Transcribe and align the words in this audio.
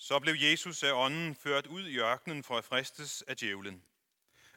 Så 0.00 0.18
blev 0.18 0.34
Jesus 0.34 0.82
af 0.82 0.92
ånden 0.92 1.34
ført 1.34 1.66
ud 1.66 1.88
i 1.88 1.98
ørkenen 1.98 2.42
for 2.44 2.58
at 2.58 2.64
fristes 2.64 3.22
af 3.22 3.36
djævlen. 3.36 3.84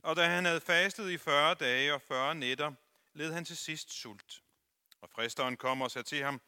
Og 0.02 0.16
da 0.16 0.28
han 0.28 0.46
havde 0.46 0.62
fastet 0.62 1.12
i 1.12 1.18
40 1.18 1.54
dage 1.56 1.94
og 1.94 2.02
40 2.02 2.36
nætter, 2.36 2.74
led 3.14 3.34
han 3.34 3.46
til 3.46 3.58
sidst 3.58 3.94
sult. 3.94 4.44
Og 5.02 5.10
fristeren 5.10 5.58
kom 5.58 5.82
og 5.82 5.92
sagde 5.92 6.08
til 6.08 6.24
ham, 6.24 6.42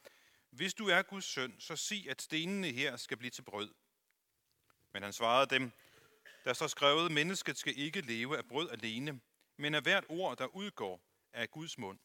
Hvis 0.49 0.73
du 0.73 0.87
er 0.87 1.01
Guds 1.01 1.25
søn, 1.25 1.59
så 1.59 1.75
sig, 1.75 2.09
at 2.09 2.21
stenene 2.21 2.67
her 2.67 2.97
skal 2.97 3.17
blive 3.17 3.31
til 3.31 3.41
brød. 3.41 3.73
Men 4.93 5.03
han 5.03 5.13
svarede 5.13 5.55
dem, 5.55 5.71
Der 6.43 6.53
står 6.53 6.67
skrevet, 6.67 7.11
mennesket 7.11 7.57
skal 7.57 7.77
ikke 7.77 8.01
leve 8.01 8.37
af 8.37 8.47
brød 8.47 8.69
alene, 8.69 9.21
men 9.57 9.75
af 9.75 9.81
hvert 9.81 10.05
ord, 10.09 10.37
der 10.37 10.45
udgår 10.45 11.01
af 11.33 11.51
Guds 11.51 11.77
mund. 11.77 11.99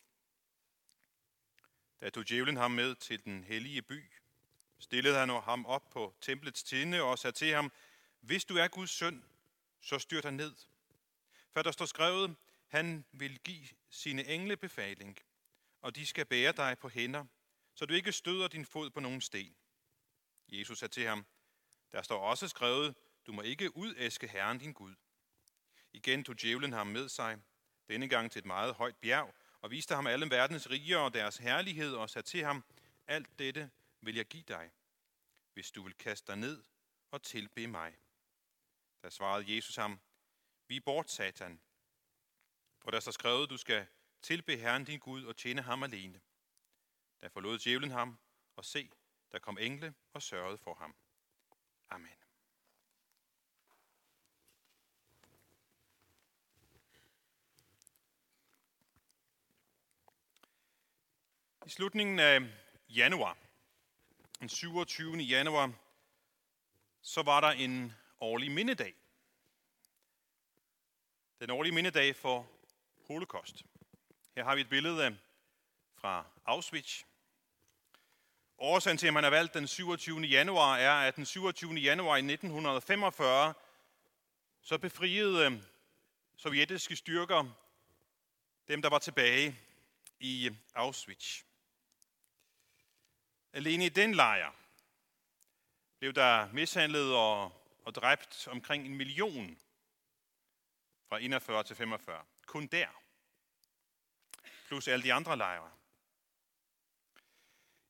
Da 2.00 2.10
tog 2.10 2.28
djævlen 2.28 2.56
ham 2.56 2.70
med 2.70 2.94
til 2.94 3.24
den 3.24 3.44
hellige 3.44 3.82
by, 3.82 4.12
stillede 4.78 5.18
han 5.18 5.28
ham 5.28 5.66
op 5.66 5.90
på 5.90 6.14
templets 6.20 6.62
tinde 6.62 7.02
og 7.02 7.18
sagde 7.18 7.36
til 7.36 7.54
ham, 7.54 7.72
Hvis 8.20 8.44
du 8.44 8.56
er 8.56 8.68
Guds 8.68 8.90
søn, 8.90 9.24
så 9.80 9.98
styr 9.98 10.20
dig 10.20 10.32
ned. 10.32 10.54
For 11.50 11.62
der 11.62 11.72
står 11.72 11.84
skrevet, 11.84 12.36
han 12.68 13.04
vil 13.12 13.38
give 13.38 13.68
sine 13.90 14.26
engle 14.26 14.56
befaling, 14.56 15.18
og 15.82 15.96
de 15.96 16.06
skal 16.06 16.26
bære 16.26 16.52
dig 16.52 16.78
på 16.78 16.88
hænder, 16.88 17.24
så 17.74 17.86
du 17.86 17.94
ikke 17.94 18.12
støder 18.12 18.48
din 18.48 18.66
fod 18.66 18.90
på 18.90 19.00
nogen 19.00 19.20
sten. 19.20 19.56
Jesus 20.48 20.78
sagde 20.78 20.94
til 20.94 21.06
ham, 21.06 21.26
der 21.92 22.02
står 22.02 22.18
også 22.20 22.48
skrevet, 22.48 22.94
du 23.26 23.32
må 23.32 23.42
ikke 23.42 23.76
udæske 23.76 24.28
Herren 24.28 24.58
din 24.58 24.72
Gud. 24.72 24.94
Igen 25.92 26.24
tog 26.24 26.40
djævlen 26.40 26.72
ham 26.72 26.86
med 26.86 27.08
sig, 27.08 27.38
denne 27.88 28.08
gang 28.08 28.30
til 28.30 28.38
et 28.38 28.46
meget 28.46 28.74
højt 28.74 28.96
bjerg, 28.96 29.34
og 29.60 29.70
viste 29.70 29.94
ham 29.94 30.06
alle 30.06 30.30
verdens 30.30 30.70
riger 30.70 30.98
og 30.98 31.14
deres 31.14 31.36
herlighed, 31.36 31.94
og 31.94 32.10
sagde 32.10 32.26
til 32.26 32.44
ham, 32.44 32.64
alt 33.06 33.38
dette 33.38 33.70
vil 34.00 34.16
jeg 34.16 34.26
give 34.26 34.42
dig, 34.42 34.72
hvis 35.52 35.70
du 35.70 35.82
vil 35.82 35.94
kaste 35.94 36.26
dig 36.32 36.36
ned 36.36 36.64
og 37.10 37.22
tilbe 37.22 37.66
mig. 37.66 37.98
Der 39.02 39.10
svarede 39.10 39.54
Jesus 39.56 39.76
ham, 39.76 40.00
vi 40.68 40.76
er 40.76 40.80
bort, 40.80 41.10
satan. 41.10 41.60
For 42.78 42.90
der 42.90 43.00
står 43.00 43.12
skrevet, 43.12 43.50
du 43.50 43.56
skal 43.56 43.86
tilbe 44.22 44.56
Herren 44.56 44.84
din 44.84 44.98
Gud 44.98 45.24
og 45.24 45.36
tjene 45.36 45.62
ham 45.62 45.82
alene. 45.82 46.20
Der 47.20 47.28
forlod 47.28 47.58
djævlen 47.58 47.90
ham, 47.90 48.18
og 48.56 48.64
se, 48.64 48.90
der 49.32 49.38
kom 49.38 49.58
engle 49.58 49.94
og 50.12 50.22
sørgede 50.22 50.58
for 50.58 50.74
ham. 50.74 50.96
Amen. 51.90 52.18
I 61.66 61.70
slutningen 61.70 62.18
af 62.18 62.40
januar, 62.88 63.38
den 64.40 64.48
27. 64.48 65.16
januar, 65.16 65.72
så 67.02 67.22
var 67.22 67.40
der 67.40 67.48
en 67.48 67.92
årlig 68.20 68.50
mindedag. 68.50 68.94
Den 71.40 71.50
årlige 71.50 71.74
mindedag 71.74 72.16
for 72.16 72.50
holocaust. 73.06 73.62
Her 74.36 74.44
har 74.44 74.54
vi 74.54 74.60
et 74.60 74.68
billede 74.68 75.18
fra 75.94 76.26
Auschwitz. 76.44 77.02
Årsagen 78.58 78.98
til, 78.98 79.06
at 79.06 79.14
man 79.14 79.22
har 79.22 79.30
valgt 79.30 79.54
den 79.54 79.66
27. 79.66 80.20
januar, 80.20 80.76
er, 80.76 80.92
at 80.92 81.16
den 81.16 81.26
27. 81.26 81.74
januar 81.74 82.16
i 82.16 82.32
1945, 82.32 83.54
så 84.62 84.78
befriede 84.78 85.46
øh, 85.46 85.62
sovjetiske 86.36 86.96
styrker 86.96 87.44
dem, 88.68 88.82
der 88.82 88.88
var 88.88 88.98
tilbage 88.98 89.60
i 90.20 90.50
Auschwitz. 90.74 91.47
Alene 93.52 93.86
i 93.86 93.88
den 93.88 94.14
lejr 94.14 94.54
blev 95.98 96.12
der 96.12 96.52
mishandlet 96.52 97.14
og, 97.14 97.52
og 97.84 97.94
dræbt 97.94 98.48
omkring 98.48 98.86
en 98.86 98.96
million 98.96 99.58
fra 101.08 101.18
41 101.18 101.64
til 101.64 101.76
45. 101.76 102.24
Kun 102.46 102.66
der. 102.66 102.88
Plus 104.66 104.88
alle 104.88 105.02
de 105.02 105.12
andre 105.12 105.36
lejre. 105.36 105.70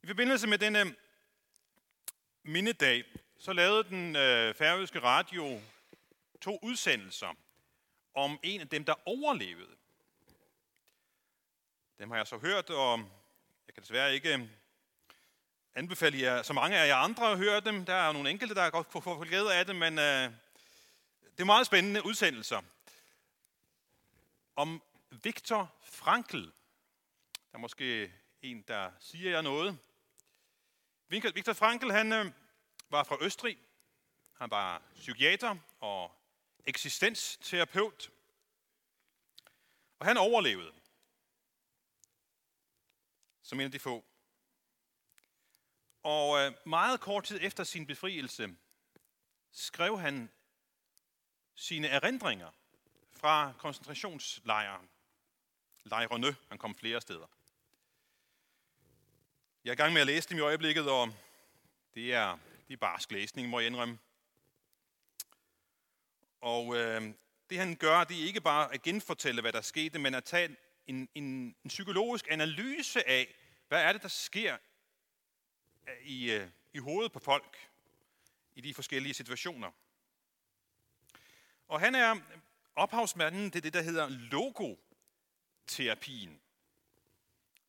I 0.02 0.06
forbindelse 0.06 0.46
med 0.46 0.58
denne 0.58 0.80
øh, 0.80 0.94
mindedag, 2.42 3.04
så 3.38 3.52
lavede 3.52 3.84
den 3.84 4.16
øh, 4.16 4.54
færøske 4.54 5.00
radio 5.00 5.60
to 6.40 6.58
udsendelser 6.62 7.34
om 8.14 8.40
en 8.42 8.60
af 8.60 8.68
dem, 8.68 8.84
der 8.84 8.94
overlevede. 9.08 9.76
Dem 11.98 12.10
har 12.10 12.16
jeg 12.16 12.26
så 12.26 12.38
hørt, 12.38 12.70
og 12.70 12.98
jeg 13.66 13.74
kan 13.74 13.82
desværre 13.82 14.14
ikke 14.14 14.34
øh, 14.34 14.48
anbefale 15.74 16.20
jer, 16.20 16.42
så 16.42 16.52
mange 16.52 16.78
af 16.78 16.88
jer 16.88 16.96
andre 16.96 17.30
at 17.32 17.38
høre 17.38 17.60
dem. 17.60 17.84
Der 17.84 17.94
er 17.94 18.12
nogle 18.12 18.30
enkelte, 18.30 18.54
der 18.54 18.70
godt 18.70 18.90
kunne 18.90 19.02
få 19.02 19.24
glæde 19.24 19.54
af 19.54 19.66
det, 19.66 19.76
men 19.76 19.98
øh, 19.98 20.32
det 21.22 21.40
er 21.40 21.44
meget 21.44 21.66
spændende 21.66 22.04
udsendelser. 22.04 22.62
Om 24.56 24.82
Viktor 25.10 25.74
Frankl. 25.82 26.42
Der 27.32 27.54
er 27.54 27.58
måske 27.58 28.12
en, 28.42 28.62
der 28.62 28.90
siger 29.00 29.30
jer 29.30 29.40
noget. 29.40 29.78
Viktor 31.08 31.52
Frankl, 31.52 31.90
han 31.90 32.12
øh, 32.12 32.32
var 32.90 33.04
fra 33.04 33.16
Østrig. 33.20 33.58
Han 34.32 34.50
var 34.50 34.82
psykiater 34.94 35.56
og 35.80 36.12
eksistensterapeut. 36.66 38.10
Og 39.98 40.06
han 40.06 40.16
overlevede. 40.16 40.72
Som 43.42 43.60
en 43.60 43.64
af 43.64 43.72
de 43.72 43.78
få. 43.78 44.04
Og 46.02 46.38
øh, 46.38 46.52
meget 46.66 47.00
kort 47.00 47.24
tid 47.24 47.38
efter 47.42 47.64
sin 47.64 47.86
befrielse 47.86 48.48
skrev 49.52 50.00
han 50.00 50.30
sine 51.54 51.88
erindringer 51.88 52.50
fra 53.12 53.52
koncentrationslejren. 53.58 54.88
Lejrene, 55.84 56.36
han 56.48 56.58
kom 56.58 56.74
flere 56.74 57.00
steder. 57.00 57.26
Jeg 59.64 59.70
er 59.70 59.74
i 59.74 59.76
gang 59.76 59.92
med 59.92 60.00
at 60.00 60.06
læse 60.06 60.28
dem 60.28 60.38
i 60.38 60.40
øjeblikket, 60.40 60.90
og 60.90 61.14
det 61.94 62.14
er, 62.14 62.38
det 62.68 62.74
er 62.74 62.78
barsk 62.78 63.12
læsning, 63.12 63.48
må 63.48 63.58
jeg 63.58 63.66
indrømme. 63.66 63.98
Og 66.40 66.76
øh, 66.76 67.14
det 67.50 67.58
han 67.58 67.76
gør, 67.76 68.04
det 68.04 68.20
er 68.20 68.26
ikke 68.26 68.40
bare 68.40 68.74
at 68.74 68.82
genfortælle, 68.82 69.40
hvad 69.40 69.52
der 69.52 69.60
skete, 69.60 69.98
men 69.98 70.14
at 70.14 70.24
tage 70.24 70.56
en, 70.86 71.08
en, 71.14 71.24
en 71.64 71.68
psykologisk 71.68 72.26
analyse 72.30 73.08
af, 73.08 73.34
hvad 73.68 73.82
er 73.82 73.92
det, 73.92 74.02
der 74.02 74.08
sker 74.08 74.56
i, 76.02 76.32
øh, 76.32 76.48
i 76.74 76.78
hovedet 76.78 77.12
på 77.12 77.18
folk 77.18 77.68
i 78.54 78.60
de 78.60 78.74
forskellige 78.74 79.14
situationer. 79.14 79.70
Og 81.68 81.80
han 81.80 81.94
er 81.94 82.16
ophavsmanden 82.76 83.50
til 83.50 83.62
det, 83.62 83.74
der 83.74 83.82
hedder 83.82 84.08
logoterapien. 84.08 86.40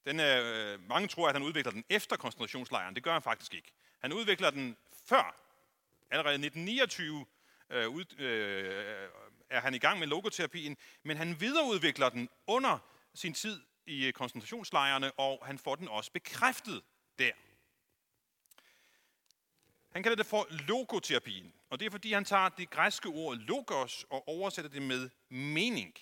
Den 0.06 0.19
øh, 0.19 0.90
mange 0.90 1.07
tror, 1.07 1.28
at 1.28 1.35
han 1.35 1.44
udvikler 1.44 1.72
den 1.72 1.84
efter 1.90 2.16
koncentrationslejren. 2.16 2.96
Det 2.96 3.03
gør 3.03 3.13
han 3.13 3.22
faktisk 3.22 3.53
ikke. 3.53 3.72
Han 4.00 4.13
udvikler 4.13 4.50
den 4.50 4.78
før. 5.06 5.36
Allerede 6.12 6.34
i 6.34 6.46
1929 6.46 7.25
øh, 7.69 7.90
ud, 7.90 8.19
øh, 8.19 9.09
er 9.50 9.59
han 9.59 9.74
i 9.74 9.78
gang 9.78 10.00
med 10.00 10.07
logoterapien, 10.07 10.78
men 11.03 11.18
han 11.18 11.41
videreudvikler 11.41 12.09
den 12.09 12.30
under 12.47 12.78
sin 13.13 13.34
tid 13.34 13.62
i 13.86 14.12
koncentrationslejrene, 14.12 15.12
og 15.12 15.46
han 15.46 15.59
får 15.59 15.75
den 15.75 15.88
også 15.88 16.12
bekræftet 16.12 16.81
der. 17.19 17.31
Han 19.92 20.04
kalder 20.04 20.16
det 20.16 20.26
for 20.26 20.48
logoterapien, 20.50 21.54
og 21.70 21.80
det 21.80 21.86
er 21.86 21.92
fordi, 21.92 22.14
han 22.14 22.26
tager 22.26 22.50
det 22.50 22.70
græske 22.70 23.10
ord 23.10 23.38
logos 23.38 24.06
og 24.10 24.28
oversætter 24.28 24.72
det 24.72 24.82
med 24.82 25.10
mening. 25.30 25.98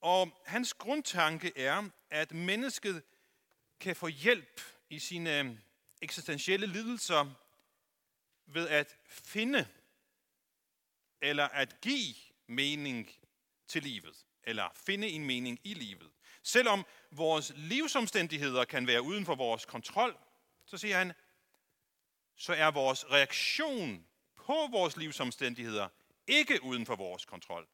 Og 0.00 0.42
hans 0.46 0.74
grundtanke 0.74 1.52
er, 1.56 1.88
at 2.10 2.32
mennesket 2.32 3.02
kan 3.80 3.96
få 3.96 4.06
hjælp 4.06 4.60
i 4.90 4.98
sine 4.98 5.38
øh, 5.38 5.50
eksistentielle 6.02 6.66
lidelser 6.66 7.34
ved 8.46 8.68
at 8.68 8.96
finde 9.08 9.68
eller 11.20 11.48
at 11.48 11.80
give 11.80 12.14
mening 12.46 13.10
til 13.68 13.82
livet, 13.82 14.26
eller 14.44 14.68
finde 14.74 15.08
en 15.08 15.24
mening 15.24 15.60
i 15.64 15.74
livet. 15.74 16.10
Selvom 16.42 16.86
vores 17.10 17.52
livsomstændigheder 17.56 18.64
kan 18.64 18.86
være 18.86 19.02
uden 19.02 19.26
for 19.26 19.34
vores 19.34 19.64
kontrol, 19.64 20.18
så 20.72 20.78
siger 20.78 20.98
han, 20.98 21.12
så 22.36 22.54
er 22.54 22.70
vores 22.70 23.10
reaktion 23.10 24.06
på 24.34 24.68
vores 24.70 24.96
livsomstændigheder 24.96 25.88
ikke 26.26 26.62
uden 26.62 26.86
for 26.86 26.96
vores 26.96 27.24
kontrol. 27.24 27.68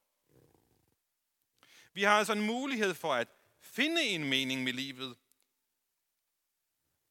Vi 1.92 2.02
har 2.02 2.18
altså 2.18 2.32
en 2.32 2.46
mulighed 2.46 2.94
for 2.94 3.14
at 3.14 3.28
finde 3.60 4.02
en 4.02 4.24
mening 4.24 4.64
med 4.64 4.72
livet. 4.72 5.16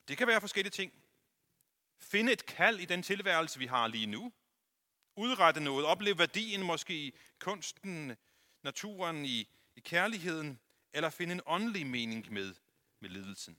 Det 0.07 0.17
kan 0.17 0.27
være 0.27 0.41
forskellige 0.41 0.71
ting. 0.71 0.93
Finde 1.99 2.31
et 2.31 2.45
kald 2.45 2.79
i 2.79 2.85
den 2.85 3.03
tilværelse, 3.03 3.59
vi 3.59 3.65
har 3.65 3.87
lige 3.87 4.07
nu. 4.07 4.33
Udrette 5.15 5.61
noget. 5.61 5.85
Opleve 5.85 6.17
værdien 6.17 6.63
måske 6.63 6.93
i 6.93 7.15
kunsten, 7.39 8.15
naturen, 8.63 9.25
i, 9.25 9.49
i 9.75 9.79
kærligheden. 9.79 10.59
Eller 10.93 11.09
finde 11.09 11.33
en 11.33 11.41
åndelig 11.45 11.87
mening 11.87 12.33
med, 12.33 12.55
med 12.99 13.09
lidelsen. 13.09 13.57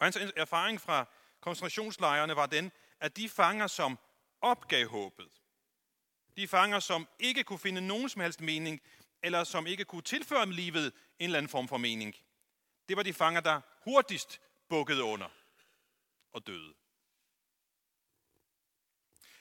Og 0.00 0.06
hans 0.06 0.16
erfaring 0.36 0.80
fra 0.80 1.06
koncentrationslejrene 1.40 2.36
var 2.36 2.46
den, 2.46 2.72
at 3.00 3.16
de 3.16 3.28
fanger, 3.28 3.66
som 3.66 3.98
opgav 4.40 4.88
håbet, 4.88 5.28
de 6.36 6.48
fanger, 6.48 6.78
som 6.78 7.08
ikke 7.18 7.44
kunne 7.44 7.58
finde 7.58 7.80
nogen 7.80 8.08
som 8.08 8.20
helst 8.20 8.40
mening, 8.40 8.80
eller 9.22 9.44
som 9.44 9.66
ikke 9.66 9.84
kunne 9.84 10.02
tilføre 10.02 10.52
livet 10.52 10.86
en 11.18 11.24
eller 11.24 11.38
anden 11.38 11.50
form 11.50 11.68
for 11.68 11.76
mening, 11.76 12.14
det 12.88 12.96
var 12.96 13.02
de 13.02 13.14
fanger, 13.14 13.40
der 13.40 13.60
hurtigst 13.84 14.40
bukkede 14.68 15.02
under 15.02 15.28
og 16.32 16.46
døde. 16.46 16.74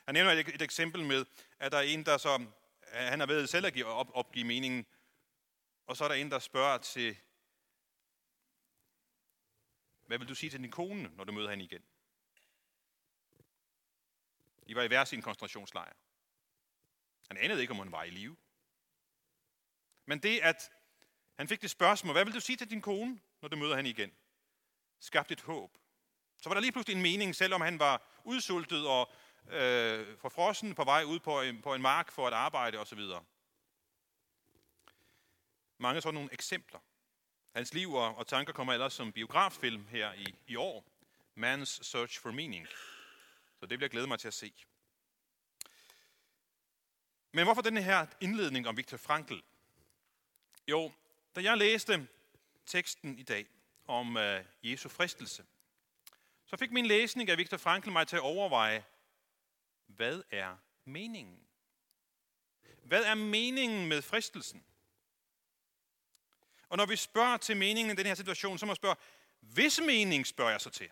Han 0.05 0.13
nævner 0.13 0.31
et, 0.31 0.47
et 0.47 0.61
eksempel 0.61 1.05
med, 1.05 1.25
at 1.59 1.71
der 1.71 1.77
er 1.77 1.81
en, 1.81 2.05
der 2.05 2.17
så, 2.17 2.45
han 2.91 3.21
er 3.21 3.25
ved 3.25 3.47
selv 3.47 3.65
at 3.65 3.73
give, 3.73 3.85
op, 3.85 4.07
opgive 4.13 4.45
meningen, 4.45 4.85
og 5.87 5.97
så 5.97 6.03
er 6.03 6.07
der 6.07 6.15
en, 6.15 6.31
der 6.31 6.39
spørger 6.39 6.77
til, 6.77 7.17
hvad 10.09 10.17
vil 10.17 10.29
du 10.29 10.35
sige 10.35 10.49
til 10.49 10.59
din 10.59 10.71
kone, 10.71 11.11
når 11.15 11.23
du 11.23 11.31
møder 11.31 11.49
hende 11.49 11.63
igen? 11.63 11.81
I 14.65 14.75
var 14.75 14.83
i 14.83 14.87
hver 14.87 15.05
sin 15.05 15.21
koncentrationslejr. 15.21 15.93
Han 17.27 17.37
anede 17.37 17.61
ikke, 17.61 17.71
om 17.71 17.77
hun 17.77 17.91
var 17.91 18.03
i 18.03 18.09
live. 18.09 18.37
Men 20.05 20.19
det, 20.19 20.39
at 20.39 20.71
han 21.35 21.47
fik 21.47 21.61
det 21.61 21.69
spørgsmål, 21.69 22.13
hvad 22.13 22.25
vil 22.25 22.33
du 22.33 22.39
sige 22.39 22.57
til 22.57 22.69
din 22.69 22.81
kone, 22.81 23.19
når 23.41 23.49
du 23.49 23.55
møder 23.57 23.75
hende 23.75 23.89
igen? 23.89 24.11
Skabte 24.99 25.33
et 25.33 25.41
håb. 25.41 25.77
Så 26.37 26.49
var 26.49 26.53
der 26.53 26.61
lige 26.61 26.71
pludselig 26.71 26.95
en 26.95 27.01
mening, 27.01 27.35
selvom 27.35 27.61
han 27.61 27.79
var 27.79 28.19
udsultet 28.23 28.87
og 28.87 29.11
øh, 29.47 30.17
forfrossen 30.17 30.75
på 30.75 30.83
vej 30.83 31.03
ud 31.03 31.19
på 31.19 31.41
en, 31.41 31.61
på 31.61 31.75
en 31.75 31.81
mark 31.81 32.11
for 32.11 32.27
at 32.27 32.33
arbejde 32.33 32.77
osv. 32.77 32.99
Mange 35.77 36.01
sådan 36.01 36.13
nogle 36.13 36.33
eksempler. 36.33 36.79
Hans 37.55 37.73
liv 37.73 37.93
og, 37.93 38.15
og 38.15 38.27
tanker 38.27 38.53
kommer 38.53 38.73
ellers 38.73 38.93
som 38.93 39.11
biograffilm 39.11 39.87
her 39.87 40.13
i, 40.13 40.35
i 40.47 40.55
år. 40.55 40.85
Man's 41.37 41.83
Search 41.83 42.21
for 42.21 42.31
Meaning. 42.31 42.67
Så 43.59 43.65
det 43.65 43.69
vil 43.69 43.81
jeg 43.81 43.89
glæde 43.89 44.07
mig 44.07 44.19
til 44.19 44.27
at 44.27 44.33
se. 44.33 44.53
Men 47.31 47.45
hvorfor 47.45 47.61
denne 47.61 47.81
her 47.81 48.07
indledning 48.21 48.67
om 48.67 48.77
Viktor 48.77 48.97
Frankl? 48.97 49.39
Jo, 50.67 50.91
da 51.35 51.41
jeg 51.41 51.57
læste 51.57 52.07
teksten 52.65 53.19
i 53.19 53.23
dag 53.23 53.47
om 53.87 54.17
øh, 54.17 54.45
Jesu 54.63 54.89
fristelse, 54.89 55.45
så 56.45 56.57
fik 56.57 56.71
min 56.71 56.85
læsning 56.85 57.29
af 57.29 57.37
Viktor 57.37 57.57
Frankl 57.57 57.91
mig 57.91 58.07
til 58.07 58.15
at 58.15 58.21
overveje, 58.21 58.85
hvad 59.85 60.23
er 60.31 60.57
meningen? 60.85 61.39
Hvad 62.83 63.03
er 63.03 63.15
meningen 63.15 63.87
med 63.87 64.01
fristelsen? 64.01 64.63
Og 66.69 66.77
når 66.77 66.85
vi 66.85 66.95
spørger 66.95 67.37
til 67.37 67.57
meningen 67.57 67.93
i 67.93 67.95
den 67.95 68.05
her 68.05 68.15
situation, 68.15 68.57
så 68.57 68.65
må 68.65 68.71
jeg 68.71 68.75
spørge, 68.75 68.95
hvis 69.39 69.79
mening 69.81 70.27
spørger 70.27 70.51
jeg 70.51 70.61
så 70.61 70.69
til? 70.69 70.91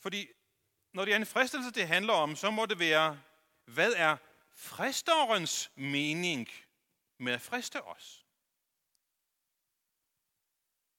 Fordi 0.00 0.28
når 0.92 1.04
det 1.04 1.12
er 1.12 1.16
en 1.16 1.26
fristelse, 1.26 1.70
det 1.70 1.88
handler 1.88 2.12
om, 2.12 2.36
så 2.36 2.50
må 2.50 2.66
det 2.66 2.78
være, 2.78 3.22
hvad 3.64 3.92
er 3.96 4.16
fristerens 4.54 5.70
mening 5.74 6.48
med 7.18 7.32
at 7.32 7.40
friste 7.40 7.82
os? 7.82 8.26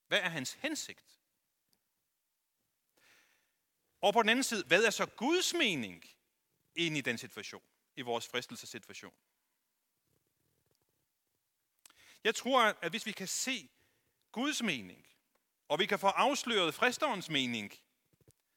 Hvad 0.07 0.19
er 0.19 0.29
hans 0.29 0.53
hensigt? 0.53 1.19
Og 4.01 4.13
på 4.13 4.21
den 4.21 4.29
anden 4.29 4.43
side, 4.43 4.63
hvad 4.67 4.83
er 4.83 4.89
så 4.89 5.05
Guds 5.05 5.53
mening 5.53 6.03
ind 6.75 6.97
i 6.97 7.01
den 7.01 7.17
situation, 7.17 7.63
i 7.95 8.01
vores 8.01 8.27
fristelsessituation? 8.27 9.13
Jeg 12.23 12.35
tror, 12.35 12.63
at 12.63 12.89
hvis 12.89 13.05
vi 13.05 13.11
kan 13.11 13.27
se 13.27 13.69
Guds 14.31 14.63
mening, 14.63 15.07
og 15.67 15.79
vi 15.79 15.85
kan 15.85 15.99
få 15.99 16.07
afsløret 16.07 16.73
fristerens 16.73 17.29
mening, 17.29 17.73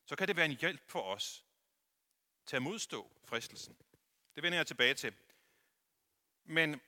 så 0.06 0.16
kan 0.16 0.28
det 0.28 0.36
være 0.36 0.46
en 0.46 0.56
hjælp 0.56 0.90
for 0.90 1.02
os 1.02 1.44
til 2.46 2.56
at 2.56 2.62
modstå 2.62 3.10
fristelsen. 3.24 3.76
Det 4.34 4.42
vender 4.42 4.58
jeg 4.58 4.66
tilbage 4.66 4.94
til. 4.94 5.14
Men 6.44 6.80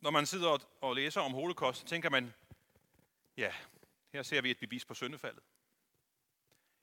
når 0.00 0.10
man 0.10 0.26
sidder 0.26 0.58
og 0.80 0.94
læser 0.94 1.20
om 1.20 1.32
holocaust, 1.32 1.80
så 1.80 1.86
tænker 1.86 2.10
man, 2.10 2.34
ja, 3.36 3.54
her 4.12 4.22
ser 4.22 4.42
vi 4.42 4.50
et 4.50 4.58
bevis 4.58 4.84
på 4.84 4.94
syndefaldet. 4.94 5.42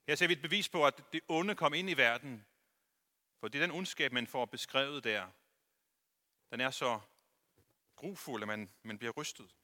Her 0.07 0.15
ser 0.15 0.27
vi 0.27 0.33
et 0.33 0.41
bevis 0.41 0.69
på, 0.69 0.85
at 0.85 1.13
det 1.13 1.21
onde 1.27 1.55
kom 1.55 1.73
ind 1.73 1.89
i 1.89 1.97
verden. 1.97 2.45
For 3.39 3.47
det 3.47 3.61
er 3.61 3.63
den 3.67 3.75
ondskab, 3.75 4.11
man 4.11 4.27
får 4.27 4.45
beskrevet 4.45 5.03
der. 5.03 5.31
Den 6.51 6.61
er 6.61 6.71
så 6.71 6.99
grufuld, 8.01 8.43
at 8.43 8.47
man, 8.47 8.69
man 8.83 8.97
bliver 8.97 9.11
rystet. 9.11 9.55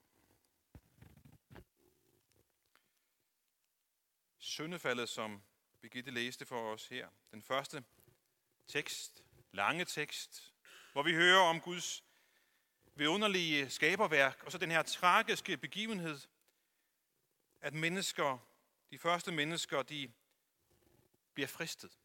Søndefaldet, 4.37 5.09
som 5.09 5.41
Birgitte 5.81 6.11
læste 6.11 6.45
for 6.45 6.73
os 6.73 6.87
her. 6.87 7.09
Den 7.31 7.41
første 7.41 7.83
tekst, 8.67 9.23
lange 9.51 9.85
tekst, 9.85 10.53
hvor 10.91 11.03
vi 11.03 11.13
hører 11.13 11.39
om 11.39 11.61
Guds 11.61 12.03
vidunderlige 12.95 13.69
skaberværk, 13.69 14.43
og 14.43 14.51
så 14.51 14.57
den 14.57 14.71
her 14.71 14.83
tragiske 14.83 15.57
begivenhed, 15.57 16.19
at 17.61 17.73
mennesker, 17.73 18.37
de 18.91 18.99
første 18.99 19.31
mennesker, 19.31 19.81
de 19.81 20.13
bliver 21.33 21.47
fristet. 21.47 21.97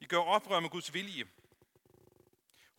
De 0.00 0.06
gør 0.06 0.18
oprør 0.18 0.60
med 0.60 0.70
Guds 0.70 0.94
vilje. 0.94 1.28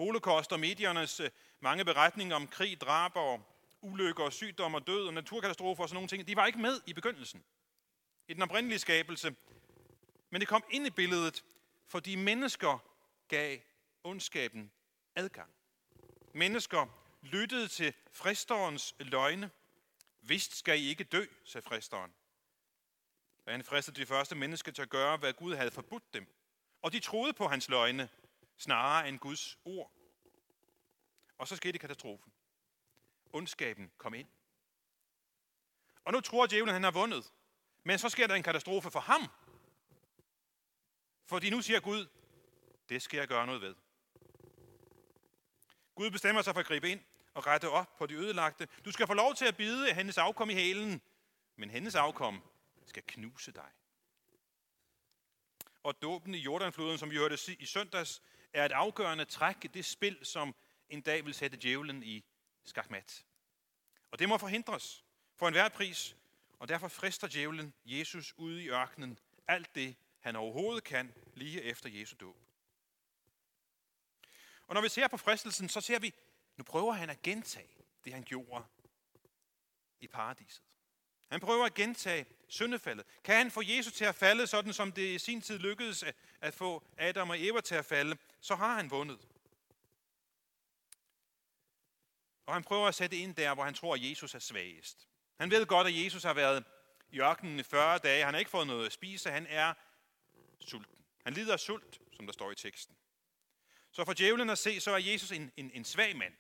Holocaust 0.04 0.52
og 0.52 0.60
mediernes 0.60 1.20
øh, 1.20 1.30
mange 1.60 1.86
beretninger 1.86 2.36
om 2.36 2.48
krig, 2.48 2.82
drab 2.82 3.16
og 3.16 3.42
ulykker, 3.82 4.30
sygdom 4.30 4.74
og 4.74 4.88
død 4.88 5.08
og 5.08 5.14
naturkatastrofer 5.14 5.84
og 5.84 5.90
sådan 5.90 5.96
nogle 5.96 6.08
ting, 6.08 6.28
de 6.28 6.36
var 6.36 6.46
ikke 6.46 6.60
med 6.60 6.82
i 6.86 6.94
begyndelsen. 6.94 7.44
I 8.28 8.34
den 8.34 8.42
oprindelige 8.42 8.80
skabelse. 8.80 9.36
Men 10.30 10.42
det 10.42 10.48
kom 10.48 10.64
ind 10.70 10.88
i 10.88 10.90
billedet, 10.90 11.44
fordi 11.88 12.16
mennesker 12.16 12.84
gav 13.28 13.60
ondskaben 14.04 14.72
adgang. 15.16 15.50
Mennesker 16.34 16.86
lyttede 17.22 17.68
til 17.68 17.94
fristerens 18.12 18.96
løgne. 19.00 19.52
Vist 20.22 20.58
skal 20.58 20.80
I 20.80 20.90
ikke 20.90 21.04
dø, 21.04 21.26
sagde 21.46 21.68
fristeren. 21.68 22.14
Og 23.46 23.52
han 23.52 23.64
fristede 23.64 24.02
de 24.02 24.06
første 24.06 24.36
mennesker 24.36 24.72
til 24.72 24.82
at 24.82 24.90
gøre, 24.90 25.18
hvad 25.18 25.34
Gud 25.34 25.56
havde 25.56 25.72
forbudt 25.72 26.14
dem. 26.14 26.28
Og 26.82 26.94
de 26.94 27.00
troede 27.00 27.34
på 27.34 27.48
hans 27.48 27.70
løgne, 27.70 28.10
snarere 28.58 29.10
end 29.10 29.20
Guds 29.20 29.58
ord. 29.66 29.92
Og 31.38 31.48
så 31.48 31.56
skete 31.56 31.80
katastrofen. 31.80 32.34
Ondskaben 33.34 33.92
kom 33.98 34.14
ind. 34.14 34.28
Og 36.06 36.14
nu 36.14 36.22
tror 36.22 36.48
djævlen, 36.48 36.74
han 36.74 36.84
har 36.84 36.92
vundet. 36.92 37.34
Men 37.84 38.00
så 38.00 38.10
sker 38.10 38.28
der 38.28 38.36
en 38.36 38.44
katastrofe 38.44 38.92
for 38.92 39.00
ham. 39.00 39.22
Fordi 41.26 41.50
nu 41.50 41.62
siger 41.62 41.80
Gud, 41.80 42.08
det 42.90 43.02
skal 43.02 43.18
jeg 43.18 43.28
gøre 43.28 43.46
noget 43.46 43.62
ved. 43.62 43.76
Gud 45.96 46.12
bestemmer 46.12 46.42
sig 46.42 46.54
for 46.54 46.60
at 46.60 46.66
gribe 46.66 46.90
ind 46.90 47.00
og 47.34 47.48
rette 47.48 47.70
op 47.70 47.98
på 47.98 48.06
de 48.06 48.14
ødelagte. 48.14 48.68
Du 48.86 48.92
skal 48.92 49.08
få 49.08 49.14
lov 49.14 49.36
til 49.36 49.46
at 49.46 49.58
bide 49.58 49.94
hendes 49.94 50.18
afkom 50.18 50.50
i 50.50 50.54
hælen, 50.54 51.02
men 51.56 51.70
hendes 51.70 51.96
afkom 51.96 52.44
skal 52.86 53.04
knuse 53.08 53.52
dig. 53.52 53.72
Og 55.84 56.02
dåben 56.02 56.36
i 56.36 56.38
Jordanfloden, 56.38 56.98
som 56.98 57.12
vi 57.12 57.16
hørte 57.16 57.38
i 57.60 57.66
søndags, 57.66 58.22
er 58.54 58.66
et 58.66 58.72
afgørende 58.72 59.26
træk 59.26 59.58
i 59.64 59.68
det 59.68 59.86
spil, 59.86 60.20
som 60.24 60.56
en 60.90 61.02
dag 61.02 61.26
vil 61.26 61.34
sætte 61.34 61.58
djævlen 61.58 62.04
i 62.04 62.24
skakmat. 62.64 63.26
Og 64.12 64.20
det 64.20 64.30
må 64.30 64.38
forhindres 64.38 65.04
for 65.36 65.48
enhver 65.48 65.70
pris, 65.70 66.16
og 66.60 66.68
derfor 66.68 66.88
frister 66.88 67.28
djævlen 67.28 67.74
Jesus 67.86 68.34
ude 68.38 68.64
i 68.64 68.70
ørkenen 68.70 69.20
alt 69.48 69.76
det, 69.76 69.96
han 70.20 70.36
overhovedet 70.36 70.84
kan, 70.84 71.14
lige 71.34 71.62
efter 71.62 71.90
Jesu 71.90 72.16
dåb. 72.20 72.38
Og 74.68 74.74
når 74.74 74.82
vi 74.82 74.90
ser 74.90 75.08
på 75.08 75.18
fristelsen, 75.18 75.70
så 75.70 75.82
ser 75.82 76.00
vi, 76.00 76.14
nu 76.58 76.64
prøver 76.64 76.94
han 76.94 77.10
at 77.10 77.22
gentage 77.22 77.78
det, 78.06 78.14
han 78.14 78.24
gjorde 78.24 78.66
i 80.00 80.08
paradiset. 80.08 80.64
Han 81.32 81.40
prøver 81.40 81.66
at 81.66 81.74
gentage 81.74 82.26
syndefaldet. 82.48 83.06
Kan 83.24 83.36
han 83.36 83.52
få 83.52 83.62
Jesus 83.66 83.94
til 83.94 84.06
at 84.06 84.16
falde, 84.16 84.48
sådan 84.48 84.74
som 84.74 84.92
det 84.92 85.16
i 85.16 85.20
sin 85.20 85.42
tid 85.42 85.60
lykkedes 85.60 86.04
at 86.42 86.54
få 86.54 86.84
Adam 86.98 87.30
og 87.30 87.42
Eva 87.42 87.62
til 87.62 87.76
at 87.76 87.86
falde, 87.86 88.18
så 88.44 88.56
har 88.56 88.76
han 88.76 88.92
vundet. 88.92 89.28
Og 92.46 92.54
han 92.54 92.64
prøver 92.64 92.88
at 92.88 92.96
sætte 92.96 93.18
ind 93.18 93.36
der, 93.36 93.54
hvor 93.54 93.64
han 93.64 93.74
tror, 93.74 93.94
at 93.94 94.10
Jesus 94.10 94.36
er 94.36 94.40
svagest. 94.40 95.08
Han 95.40 95.52
ved 95.52 95.66
godt, 95.66 95.88
at 95.88 96.04
Jesus 96.06 96.24
har 96.24 96.34
været 96.34 96.64
i 97.10 97.20
ørkenen 97.20 97.60
i 97.60 97.64
40 97.64 97.98
dage. 97.98 98.26
Han 98.26 98.34
har 98.34 98.40
ikke 98.40 98.52
fået 98.52 98.68
noget 98.68 98.86
at 98.86 98.92
spise. 98.92 99.32
Han 99.32 99.48
er 99.50 99.74
sulten. 100.60 101.06
Han 101.24 101.34
lider 101.34 101.54
af 101.54 101.60
sult, 101.60 102.02
som 102.14 102.26
der 102.26 102.34
står 102.34 102.52
i 102.52 102.56
teksten. 102.56 102.96
Så 103.92 104.06
for 104.06 104.14
djævlen 104.14 104.50
at 104.50 104.58
se, 104.58 104.80
så 104.80 104.92
er 104.92 104.98
Jesus 104.98 105.32
en, 105.32 105.52
en, 105.58 105.72
en 105.74 105.86
svag 105.86 106.18
mand. 106.18 106.34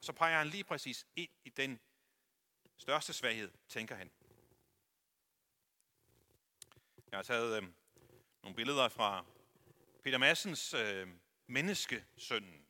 Så 0.00 0.12
peger 0.12 0.38
han 0.38 0.48
lige 0.48 0.64
præcis 0.64 1.06
ind 1.16 1.30
i 1.44 1.50
den 1.50 1.80
største 2.76 3.12
svaghed, 3.12 3.50
tænker 3.68 3.94
han. 3.94 4.10
Jeg 7.10 7.18
har 7.18 7.22
taget 7.22 7.62
øh, 7.62 7.68
nogle 8.42 8.56
billeder 8.56 8.88
fra 8.88 9.24
Peter 10.02 10.18
Massens 10.18 10.74
øh, 10.74 11.08
Menneskesønnen. 11.46 12.66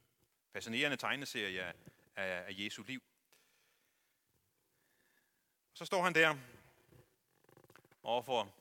Fascinerende 0.52 0.96
tegneserie 0.96 1.62
af, 1.62 1.74
af, 2.16 2.46
Jesu 2.50 2.82
liv. 2.82 3.02
Så 5.72 5.84
står 5.84 6.02
han 6.02 6.14
der 6.14 6.36
overfor 8.02 8.54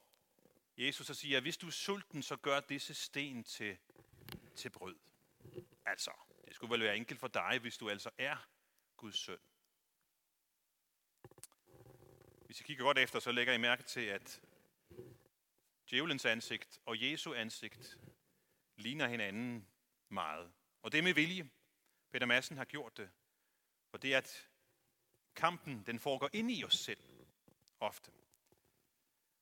Jesus 0.78 1.10
og 1.10 1.16
siger, 1.16 1.42
hvis 1.42 1.58
du 1.58 1.68
er 1.68 1.72
sulten, 1.72 2.24
så 2.24 2.36
gør 2.36 2.60
disse 2.60 2.94
sten 2.94 3.44
til, 3.44 3.78
til 4.56 4.70
brød. 4.70 4.96
Altså, 5.86 6.12
det 6.46 6.56
skulle 6.56 6.72
vel 6.72 6.84
være 6.84 6.98
enkelt 6.98 7.20
for 7.20 7.28
dig, 7.28 7.60
hvis 7.62 7.78
du 7.78 7.90
altså 7.90 8.10
er 8.18 8.48
Guds 8.98 9.18
søn. 9.18 9.40
Hvis 12.46 12.62
I 12.62 12.64
kigger 12.64 12.84
godt 12.84 12.98
efter, 12.98 13.20
så 13.20 13.32
lægger 13.32 13.54
I 13.54 13.58
mærke 13.58 13.84
til, 13.84 14.06
at 14.06 14.42
djævelens 15.90 16.26
ansigt 16.26 16.80
og 16.86 17.02
Jesu 17.02 17.34
ansigt 17.34 17.98
ligner 18.82 19.08
hinanden 19.08 19.68
meget. 20.10 20.52
Og 20.82 20.92
det 20.92 20.98
er 20.98 21.02
med 21.02 21.14
vilje. 21.14 21.50
Peter 22.12 22.26
Madsen 22.26 22.58
har 22.58 22.66
gjort 22.66 22.98
det. 22.98 23.10
For 23.90 23.98
det 23.98 24.14
er, 24.14 24.18
at 24.18 24.50
kampen 25.36 25.84
den 25.86 26.00
foregår 26.00 26.30
ind 26.34 26.52
i 26.52 26.64
os 26.64 26.76
selv 26.76 27.00
ofte. 27.80 28.12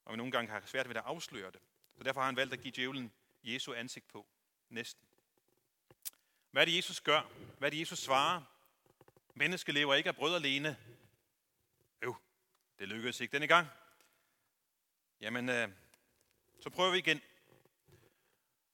Og 0.06 0.14
vi 0.14 0.18
nogle 0.18 0.32
gange 0.32 0.52
har 0.52 0.66
svært 0.66 0.90
ved 0.90 0.96
at 0.96 1.04
afsløre 1.06 1.52
det. 1.52 1.60
Så 1.98 2.04
derfor 2.04 2.22
har 2.22 2.26
han 2.26 2.36
valgt 2.36 2.54
at 2.54 2.62
give 2.62 2.72
djævlen 2.72 3.12
Jesu 3.44 3.74
ansigt 3.74 4.08
på. 4.08 4.28
Næsten. 4.70 5.08
Hvad 6.52 6.62
er 6.62 6.66
det, 6.66 6.78
Jesus 6.78 7.02
gør? 7.02 7.22
Hvad 7.58 7.68
er 7.68 7.70
det, 7.70 7.80
Jesus 7.80 8.00
svarer? 8.00 8.42
Menneske 9.34 9.72
lever 9.72 9.96
ikke 9.96 10.10
af 10.10 10.16
brød 10.16 10.36
alene. 10.36 10.78
Jo, 12.04 12.16
det 12.80 12.88
lykkedes 12.88 13.20
ikke 13.20 13.32
denne 13.32 13.48
gang. 13.48 13.68
Jamen, 15.22 15.50
øh, 15.50 15.70
så 16.60 16.70
prøver 16.70 16.92
vi 16.92 16.98
igen. 16.98 17.22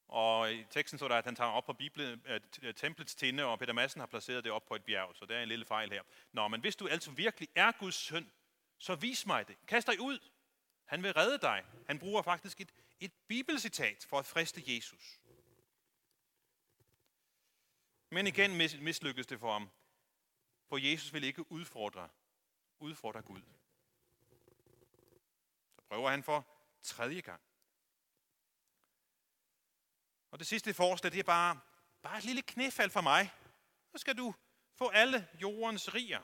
Og 0.08 0.54
i 0.54 0.66
teksten 0.70 0.98
står 0.98 1.08
der, 1.08 1.16
at 1.16 1.26
han 1.26 1.36
tager 1.36 1.52
op 1.52 1.66
på 1.66 1.74
Bibelen, 1.74 2.22
uh, 2.26 2.36
øh, 2.62 2.74
templets 2.74 3.16
tinde, 3.16 3.46
og 3.46 3.60
Peter 3.60 3.74
Madsen 3.74 4.00
har 4.00 4.08
placeret 4.08 4.44
det 4.44 4.52
op 4.52 4.66
på 4.66 4.76
et 4.76 4.84
bjerg, 4.84 5.16
så 5.16 5.26
der 5.26 5.38
er 5.38 5.44
en 5.44 5.50
lille 5.50 5.66
fejl 5.66 5.92
her. 5.92 6.04
Nå, 6.32 6.48
men 6.48 6.62
hvis 6.62 6.76
du 6.76 6.88
altså 6.88 7.12
virkelig 7.12 7.50
er 7.56 7.72
Guds 7.72 7.96
søn, 7.96 8.32
så 8.78 8.96
vis 8.96 9.26
mig 9.26 9.48
det. 9.48 9.58
Kast 9.68 9.88
dig 9.88 10.00
ud. 10.00 10.20
Han 10.86 11.04
vil 11.04 11.14
redde 11.14 11.38
dig. 11.38 11.66
Han 11.88 12.00
bruger 12.00 12.22
faktisk 12.22 12.62
et, 12.62 12.72
et 13.00 13.14
bibelcitat 13.28 14.06
for 14.10 14.20
at 14.20 14.26
friste 14.26 14.62
Jesus. 14.68 15.20
Men 18.12 18.28
igen 18.28 18.58
mislykkes 18.84 19.28
det 19.28 19.40
for 19.40 19.52
ham. 19.52 19.70
For 20.70 20.78
Jesus 20.78 21.14
vil 21.14 21.24
ikke 21.24 21.52
udfordre, 21.52 22.10
udfordre 22.80 23.22
Gud. 23.22 23.42
Så 25.76 25.82
prøver 25.90 26.10
han 26.10 26.24
for 26.24 26.48
tredje 26.82 27.22
gang. 27.22 27.42
Og 30.36 30.40
det 30.40 30.48
sidste 30.48 30.74
forslag, 30.74 31.12
det 31.12 31.20
er 31.20 31.24
bare, 31.24 31.60
bare 32.02 32.18
et 32.18 32.24
lille 32.24 32.42
knæfald 32.42 32.90
for 32.90 33.02
mig. 33.02 33.34
Så 33.92 33.98
skal 33.98 34.18
du 34.18 34.36
få 34.74 34.90
alle 34.90 35.28
jordens 35.42 35.94
riger. 35.94 36.22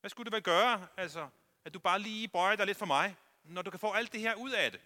Hvad 0.00 0.10
skulle 0.10 0.24
det 0.24 0.32
vel 0.32 0.42
gøre, 0.42 0.88
altså, 0.96 1.28
at 1.64 1.74
du 1.74 1.78
bare 1.78 1.98
lige 1.98 2.28
bøjer 2.28 2.56
dig 2.56 2.66
lidt 2.66 2.78
for 2.78 2.86
mig, 2.86 3.16
når 3.44 3.62
du 3.62 3.70
kan 3.70 3.80
få 3.80 3.92
alt 3.92 4.12
det 4.12 4.20
her 4.20 4.34
ud 4.34 4.50
af 4.50 4.72
det? 4.72 4.80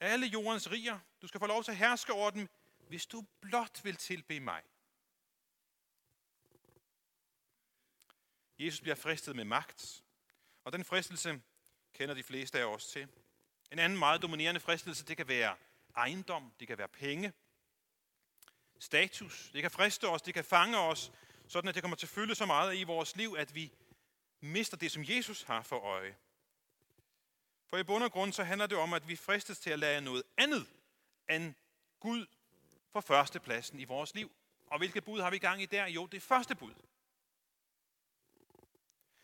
Alle 0.00 0.26
jordens 0.26 0.70
riger, 0.70 0.98
du 1.22 1.26
skal 1.26 1.40
få 1.40 1.46
lov 1.46 1.64
til 1.64 1.70
at 1.70 1.76
herske 1.76 2.12
over 2.12 2.30
dem, 2.30 2.48
hvis 2.88 3.06
du 3.06 3.26
blot 3.40 3.84
vil 3.84 3.96
tilbe 3.96 4.40
mig. 4.40 4.62
Jesus 8.58 8.80
bliver 8.80 8.96
fristet 8.96 9.36
med 9.36 9.44
magt, 9.44 10.04
og 10.64 10.72
den 10.72 10.84
fristelse 10.84 11.42
kender 11.92 12.14
de 12.14 12.22
fleste 12.22 12.60
af 12.60 12.64
os 12.64 12.86
til. 12.86 13.08
En 13.72 13.78
anden 13.78 13.98
meget 13.98 14.22
dominerende 14.22 14.60
fristelse, 14.60 15.04
det 15.04 15.16
kan 15.16 15.28
være 15.28 15.56
ejendom, 15.96 16.52
det 16.60 16.68
kan 16.68 16.78
være 16.78 16.88
penge, 16.88 17.32
status. 18.78 19.50
Det 19.52 19.62
kan 19.62 19.70
friste 19.70 20.08
os, 20.08 20.22
det 20.22 20.34
kan 20.34 20.44
fange 20.44 20.78
os, 20.78 21.12
sådan 21.48 21.68
at 21.68 21.74
det 21.74 21.82
kommer 21.82 21.96
til 21.96 22.06
at 22.06 22.10
fylde 22.10 22.34
så 22.34 22.46
meget 22.46 22.76
i 22.76 22.82
vores 22.82 23.16
liv, 23.16 23.34
at 23.38 23.54
vi 23.54 23.72
mister 24.40 24.76
det, 24.76 24.92
som 24.92 25.04
Jesus 25.06 25.42
har 25.42 25.62
for 25.62 25.78
øje. 25.78 26.16
For 27.66 27.76
i 27.76 27.82
bund 27.82 28.04
og 28.04 28.12
grund 28.12 28.32
så 28.32 28.44
handler 28.44 28.66
det 28.66 28.78
om, 28.78 28.92
at 28.92 29.08
vi 29.08 29.16
fristes 29.16 29.58
til 29.58 29.70
at 29.70 29.78
lade 29.78 30.00
noget 30.00 30.22
andet 30.36 30.66
end 31.30 31.54
Gud 32.00 32.26
for 32.90 33.00
førstepladsen 33.00 33.80
i 33.80 33.84
vores 33.84 34.14
liv. 34.14 34.30
Og 34.66 34.78
hvilket 34.78 35.04
bud 35.04 35.20
har 35.20 35.30
vi 35.30 35.36
i 35.36 35.38
gang 35.38 35.62
i 35.62 35.66
der? 35.66 35.86
Jo, 35.86 36.06
det 36.06 36.22
første 36.22 36.54
bud. 36.54 36.74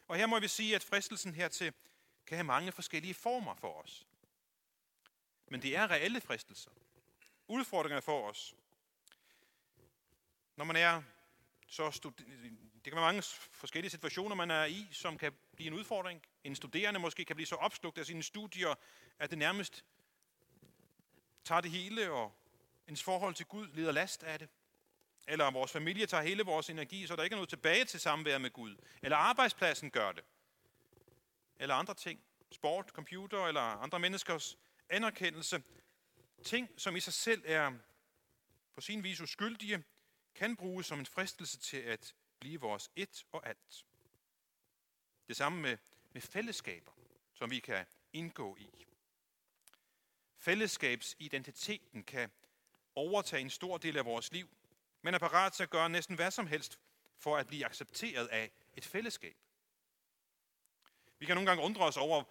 Og 0.09 0.17
her 0.17 0.27
må 0.27 0.41
vi 0.41 0.49
sige, 0.49 0.75
at 0.75 0.85
fristelsen 0.85 1.35
hertil 1.35 1.73
kan 2.27 2.37
have 2.37 2.45
mange 2.45 2.73
forskellige 2.73 3.15
former 3.15 3.55
for 3.55 3.83
os. 3.83 4.07
Men 5.51 5.63
det 5.63 5.77
er 5.77 5.91
reelle 5.91 6.21
fristelser. 6.21 6.71
Udfordringer 7.49 8.01
for 8.01 8.29
os. 8.31 8.55
Når 10.57 10.65
man 10.65 10.77
er 10.77 11.03
så 11.67 11.91
studi- 11.91 12.25
det 12.85 12.93
kan 12.93 13.03
være 13.03 13.13
mange 13.13 13.23
forskellige 13.53 13.91
situationer, 13.91 14.35
man 14.35 14.51
er 14.51 14.65
i, 14.65 14.89
som 14.93 15.19
kan 15.19 15.33
blive 15.57 15.67
en 15.67 15.75
udfordring. 15.75 16.23
En 16.45 16.57
studerende 16.57 17.01
måske 17.01 17.25
kan 17.25 17.37
blive 17.37 17.47
så 17.47 17.55
opslugt 17.55 17.99
af 17.99 18.07
sine 18.07 18.23
studier, 18.23 18.75
at 19.19 19.31
det 19.31 19.39
nærmest 19.39 19.85
tager 21.45 21.61
det 21.61 21.71
hele, 21.71 22.13
og 22.13 22.33
ens 22.89 23.03
forhold 23.03 23.35
til 23.35 23.47
Gud 23.47 23.69
lider 23.69 23.93
last 23.93 24.23
af 24.23 24.39
det. 24.39 24.49
Eller 25.29 25.51
vores 25.51 25.73
familie 25.73 26.07
tager 26.07 26.23
hele 26.23 26.43
vores 26.43 26.71
energi, 26.71 27.07
så 27.07 27.17
der 27.17 27.23
ikke 27.23 27.35
er 27.35 27.37
noget 27.37 27.49
tilbage 27.49 27.85
til 27.85 28.01
samvær 28.01 28.39
med 28.39 28.51
Gud. 28.51 28.77
Eller 29.03 29.17
arbejdspladsen 29.17 29.91
gør 29.91 30.13
det. 30.13 30.25
Eller 31.57 31.75
andre 31.75 31.95
ting. 31.95 32.21
Sport, 32.53 32.89
computer 32.89 33.47
eller 33.47 33.61
andre 33.61 33.99
menneskers 33.99 34.59
anerkendelse. 34.91 35.63
Ting, 36.45 36.69
som 36.77 36.97
i 36.97 37.01
sig 37.01 37.13
selv 37.13 37.43
er 37.47 37.73
på 38.75 38.81
sin 38.81 39.03
vis 39.03 39.21
uskyldige, 39.21 39.85
kan 40.35 40.57
bruges 40.57 40.87
som 40.87 40.99
en 40.99 41.07
fristelse 41.07 41.59
til 41.59 41.77
at 41.77 42.15
blive 42.39 42.61
vores 42.61 42.91
et 42.97 43.27
og 43.33 43.47
alt. 43.49 43.87
Det 45.29 45.37
samme 45.37 45.63
med, 45.63 45.77
med 46.13 46.23
fællesskaber, 46.23 46.93
som 47.35 47.51
vi 47.51 47.59
kan 47.59 47.87
indgå 48.13 48.57
i. 48.57 48.87
Fællesskabsidentiteten 50.37 52.05
kan 52.05 52.31
overtage 52.95 53.41
en 53.41 53.51
stor 53.51 53.79
del 53.79 53.99
af 53.99 54.05
vores 54.05 54.33
liv, 54.33 54.49
men 55.03 55.15
er 55.15 55.19
parat 55.19 55.53
til 55.53 55.63
at 55.63 55.71
gøre 55.71 55.91
næsten 55.91 56.17
hvad 56.17 56.31
som 56.31 56.47
helst 56.47 56.79
for 57.17 57.37
at 57.37 57.47
blive 57.47 57.67
accepteret 57.67 58.27
af 58.27 58.51
et 58.77 58.85
fællesskab. 58.85 59.37
Vi 61.19 61.27
kan 61.27 61.35
nogle 61.37 61.51
gange 61.51 61.65
undre 61.65 61.85
os 61.85 61.97
over, 61.97 62.25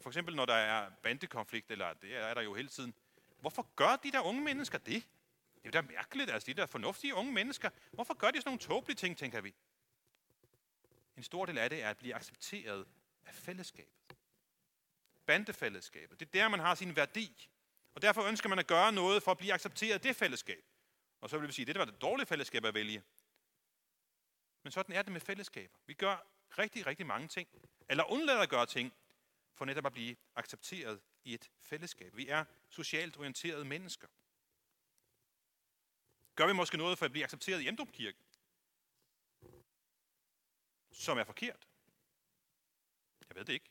for 0.00 0.10
eksempel 0.10 0.36
når 0.36 0.46
der 0.46 0.54
er 0.54 0.90
bandekonflikt, 1.02 1.70
eller 1.70 1.92
det 1.92 2.16
er 2.16 2.34
der 2.34 2.42
jo 2.42 2.54
hele 2.54 2.68
tiden. 2.68 2.94
Hvorfor 3.40 3.68
gør 3.76 3.96
de 3.96 4.12
der 4.12 4.20
unge 4.20 4.42
mennesker 4.44 4.78
det? 4.78 5.02
Det 5.54 5.60
er 5.64 5.64
jo 5.64 5.70
da 5.70 5.82
mærkeligt, 5.82 6.30
altså 6.30 6.46
de 6.46 6.54
der 6.54 6.66
fornuftige 6.66 7.14
unge 7.14 7.32
mennesker. 7.32 7.70
Hvorfor 7.92 8.14
gør 8.14 8.30
de 8.30 8.38
sådan 8.38 8.48
nogle 8.48 8.60
tåbelige 8.60 8.96
ting, 8.96 9.18
tænker 9.18 9.40
vi? 9.40 9.54
En 11.16 11.22
stor 11.22 11.46
del 11.46 11.58
af 11.58 11.70
det 11.70 11.82
er 11.82 11.90
at 11.90 11.96
blive 11.96 12.14
accepteret 12.14 12.86
af 13.26 13.34
fællesskabet. 13.34 14.16
Bandefællesskabet. 15.26 16.20
Det 16.20 16.26
er 16.26 16.30
der, 16.32 16.48
man 16.48 16.60
har 16.60 16.74
sin 16.74 16.96
værdi. 16.96 17.48
Og 17.94 18.02
derfor 18.02 18.22
ønsker 18.22 18.48
man 18.48 18.58
at 18.58 18.66
gøre 18.66 18.92
noget 18.92 19.22
for 19.22 19.30
at 19.30 19.38
blive 19.38 19.52
accepteret 19.52 19.94
af 19.94 20.00
det 20.00 20.16
fællesskab. 20.16 20.64
Og 21.20 21.30
så 21.30 21.38
vil 21.38 21.48
vi 21.48 21.52
sige, 21.52 21.62
at 21.62 21.74
det 21.74 21.78
var 21.78 21.84
det 21.84 22.02
dårlige 22.02 22.26
fællesskab 22.26 22.64
at 22.64 22.74
vælge. 22.74 23.02
Men 24.62 24.72
sådan 24.72 24.94
er 24.94 25.02
det 25.02 25.12
med 25.12 25.20
fællesskaber. 25.20 25.78
Vi 25.86 25.94
gør 25.94 26.26
rigtig, 26.58 26.86
rigtig 26.86 27.06
mange 27.06 27.28
ting. 27.28 27.48
Eller 27.88 28.04
undlader 28.04 28.40
at 28.40 28.48
gøre 28.48 28.66
ting, 28.66 28.92
for 29.54 29.64
netop 29.64 29.86
at 29.86 29.92
blive 29.92 30.16
accepteret 30.36 31.00
i 31.24 31.34
et 31.34 31.50
fællesskab. 31.60 32.16
Vi 32.16 32.28
er 32.28 32.44
socialt 32.68 33.16
orienterede 33.16 33.64
mennesker. 33.64 34.08
Gør 36.34 36.46
vi 36.46 36.52
måske 36.52 36.76
noget 36.76 36.98
for 36.98 37.04
at 37.04 37.10
blive 37.10 37.24
accepteret 37.24 37.60
i 37.60 37.68
Emdrup 37.68 37.92
Kirke? 37.92 38.18
Som 40.92 41.18
er 41.18 41.24
forkert? 41.24 41.68
Jeg 43.28 43.36
ved 43.36 43.44
det 43.44 43.52
ikke. 43.52 43.70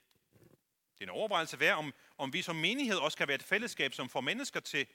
Det 0.93 0.99
er 0.99 1.05
en 1.05 1.09
overvejelse 1.09 1.59
værd, 1.59 1.77
om, 1.77 1.93
om 2.17 2.33
vi 2.33 2.41
som 2.41 2.55
menighed 2.55 2.97
også 2.97 3.17
kan 3.17 3.27
være 3.27 3.35
et 3.35 3.43
fællesskab, 3.43 3.93
som 3.93 4.09
får 4.09 4.21
mennesker 4.21 4.59
til, 4.59 4.87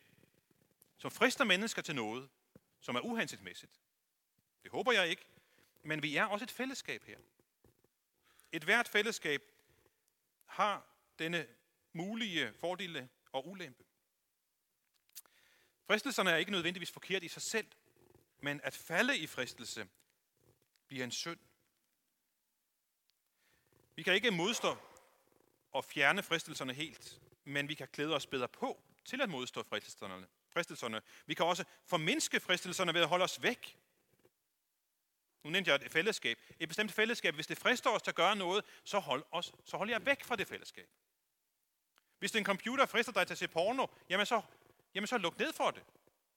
som 0.99 1.11
frister 1.11 1.45
mennesker 1.45 1.83
til 1.83 1.95
noget, 1.95 2.29
som 2.81 2.97
er 2.97 3.01
uhensigtsmæssigt. 3.01 3.81
Det 4.63 4.71
håber 4.71 4.93
jeg 4.93 5.09
ikke. 5.09 5.27
Men 5.83 6.03
vi 6.03 6.17
er 6.17 6.25
også 6.25 6.45
et 6.45 6.51
fællesskab 6.51 7.05
her. 7.05 7.19
Et 8.53 8.65
hvert 8.65 8.89
fællesskab 8.89 9.43
har 10.49 10.87
denne 11.19 11.47
mulige 11.93 12.53
fordele 12.61 13.09
og 13.33 13.49
ulempe. 13.49 13.85
Fristelserne 15.87 16.31
er 16.31 16.37
ikke 16.37 16.51
nødvendigvis 16.51 16.91
forkert 16.91 17.23
i 17.23 17.29
sig 17.29 17.43
selv, 17.43 17.67
men 18.41 18.61
at 18.65 18.75
falde 18.75 19.19
i 19.19 19.27
fristelse 19.27 19.89
bliver 20.87 21.05
en 21.05 21.11
synd. 21.11 21.39
Vi 23.95 24.03
kan 24.03 24.15
ikke 24.15 24.31
modstå 24.31 24.77
og 25.73 25.85
fjerne 25.85 26.23
fristelserne 26.23 26.73
helt, 26.73 27.21
men 27.45 27.69
vi 27.69 27.75
kan 27.75 27.89
klæde 27.89 28.15
os 28.15 28.27
bedre 28.27 28.49
på 28.49 28.83
til 29.05 29.23
at 29.23 29.29
modstå 29.29 29.63
fristelserne. 29.63 30.27
fristelserne. 30.49 31.03
Vi 31.27 31.35
kan 31.35 31.47
også 31.47 31.65
formindske 31.85 32.41
fristelserne 32.41 32.95
ved 32.95 33.01
at 33.01 33.09
holde 33.09 33.25
os 33.25 33.43
væk. 33.43 33.79
Nu 35.43 35.51
nævnte 35.51 35.71
jeg 35.71 35.81
et 35.85 35.93
fællesskab. 35.93 36.39
Et 36.61 36.69
bestemt 36.69 36.93
fællesskab. 36.93 37.35
Hvis 37.35 37.47
det 37.47 37.59
frister 37.59 37.91
os 37.91 38.03
til 38.03 38.11
at 38.11 38.15
gøre 38.15 38.37
noget, 38.37 38.65
så 38.85 38.99
hold, 38.99 39.25
os, 39.31 39.53
så 39.65 39.77
hold 39.77 39.91
jer 39.91 39.99
væk 39.99 40.25
fra 40.25 40.37
det 40.37 40.47
fællesskab. 40.47 40.89
Hvis 42.19 42.35
en 42.35 42.45
computer 42.45 42.87
frister 42.87 43.13
dig 43.13 43.27
til 43.27 43.35
at 43.35 43.39
se 43.39 43.49
porno, 43.49 43.87
jamen 44.09 44.27
så, 44.27 44.43
jamen 44.95 45.07
så 45.07 45.19
luk 45.19 45.39
ned 45.39 45.53
for 45.53 45.71
det. 45.71 45.83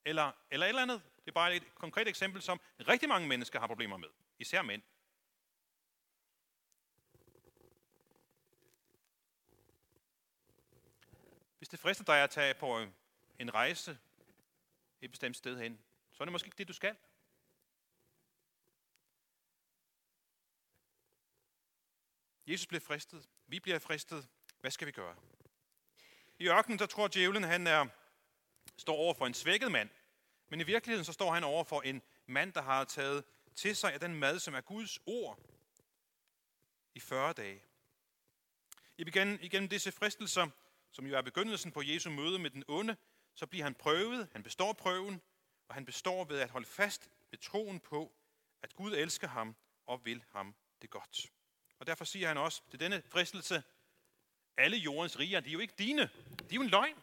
Eller, 0.04 0.32
eller 0.50 0.66
et 0.66 0.68
eller 0.68 0.82
andet. 0.82 1.02
Det 1.24 1.28
er 1.28 1.32
bare 1.32 1.56
et 1.56 1.74
konkret 1.74 2.08
eksempel, 2.08 2.42
som 2.42 2.60
rigtig 2.88 3.08
mange 3.08 3.28
mennesker 3.28 3.60
har 3.60 3.66
problemer 3.66 3.96
med. 3.96 4.08
Især 4.38 4.62
mænd. 4.62 4.82
Hvis 11.58 11.68
det 11.68 11.78
frister 11.78 12.04
dig 12.04 12.22
at 12.22 12.30
tage 12.30 12.54
på 12.54 12.86
en 13.38 13.54
rejse 13.54 13.98
et 15.00 15.10
bestemt 15.10 15.36
sted 15.36 15.58
hen, 15.58 15.78
så 16.12 16.22
er 16.22 16.24
det 16.24 16.32
måske 16.32 16.46
ikke 16.46 16.58
det, 16.58 16.68
du 16.68 16.72
skal. 16.72 16.96
Jesus 22.46 22.66
bliver 22.66 22.80
fristet. 22.80 23.28
Vi 23.46 23.60
bliver 23.60 23.78
fristet. 23.78 24.28
Hvad 24.60 24.70
skal 24.70 24.86
vi 24.86 24.92
gøre? 24.92 25.16
I 26.38 26.48
ørkenen, 26.48 26.78
der 26.78 26.86
tror 26.86 27.08
djævlen, 27.08 27.42
han 27.42 27.66
er, 27.66 27.86
står 28.76 28.94
over 28.96 29.14
for 29.14 29.26
en 29.26 29.34
svækket 29.34 29.72
mand. 29.72 29.90
Men 30.48 30.60
i 30.60 30.64
virkeligheden, 30.64 31.04
så 31.04 31.12
står 31.12 31.34
han 31.34 31.44
over 31.44 31.64
for 31.64 31.80
en 31.80 32.02
mand, 32.26 32.52
der 32.52 32.62
har 32.62 32.84
taget 32.84 33.24
til 33.54 33.76
sig 33.76 33.92
af 33.92 34.00
den 34.00 34.14
mad, 34.14 34.38
som 34.38 34.54
er 34.54 34.60
Guds 34.60 34.98
ord 35.06 35.38
i 36.94 37.00
40 37.00 37.32
dage. 37.32 37.62
Igen, 38.98 39.38
igennem 39.42 39.68
disse 39.68 39.92
fristelser, 39.92 40.48
som 40.90 41.06
jo 41.06 41.16
er 41.16 41.22
begyndelsen 41.22 41.72
på 41.72 41.82
Jesu 41.82 42.10
møde 42.10 42.38
med 42.38 42.50
den 42.50 42.64
onde, 42.68 42.96
så 43.34 43.46
bliver 43.46 43.64
han 43.64 43.74
prøvet, 43.74 44.28
han 44.32 44.42
består 44.42 44.72
prøven, 44.72 45.22
og 45.68 45.74
han 45.74 45.84
består 45.84 46.24
ved 46.24 46.40
at 46.40 46.50
holde 46.50 46.66
fast 46.66 47.10
ved 47.30 47.38
troen 47.38 47.80
på, 47.80 48.12
at 48.62 48.74
Gud 48.74 48.92
elsker 48.92 49.28
ham 49.28 49.56
og 49.86 50.04
vil 50.04 50.24
ham 50.32 50.54
det 50.82 50.90
godt. 50.90 51.32
Og 51.82 51.86
derfor 51.86 52.04
siger 52.04 52.28
han 52.28 52.36
også 52.36 52.62
til 52.70 52.80
denne 52.80 53.02
fristelse, 53.06 53.62
alle 54.56 54.76
jordens 54.76 55.18
riger, 55.18 55.40
de 55.40 55.48
er 55.48 55.52
jo 55.52 55.58
ikke 55.58 55.74
dine, 55.78 56.02
de 56.38 56.44
er 56.50 56.54
jo 56.54 56.62
en 56.62 56.68
løgn. 56.68 57.02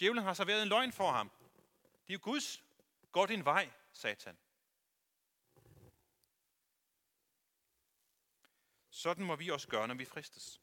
Djævlen 0.00 0.24
har 0.24 0.34
serveret 0.34 0.62
en 0.62 0.68
løgn 0.68 0.92
for 0.92 1.12
ham. 1.12 1.30
Det 2.06 2.10
er 2.10 2.14
jo 2.14 2.18
Guds. 2.22 2.64
Gå 3.12 3.26
din 3.26 3.44
vej, 3.44 3.70
satan. 3.92 4.38
Sådan 8.90 9.24
må 9.24 9.36
vi 9.36 9.50
også 9.50 9.68
gøre, 9.68 9.88
når 9.88 9.94
vi 9.94 10.04
fristes. 10.04 10.60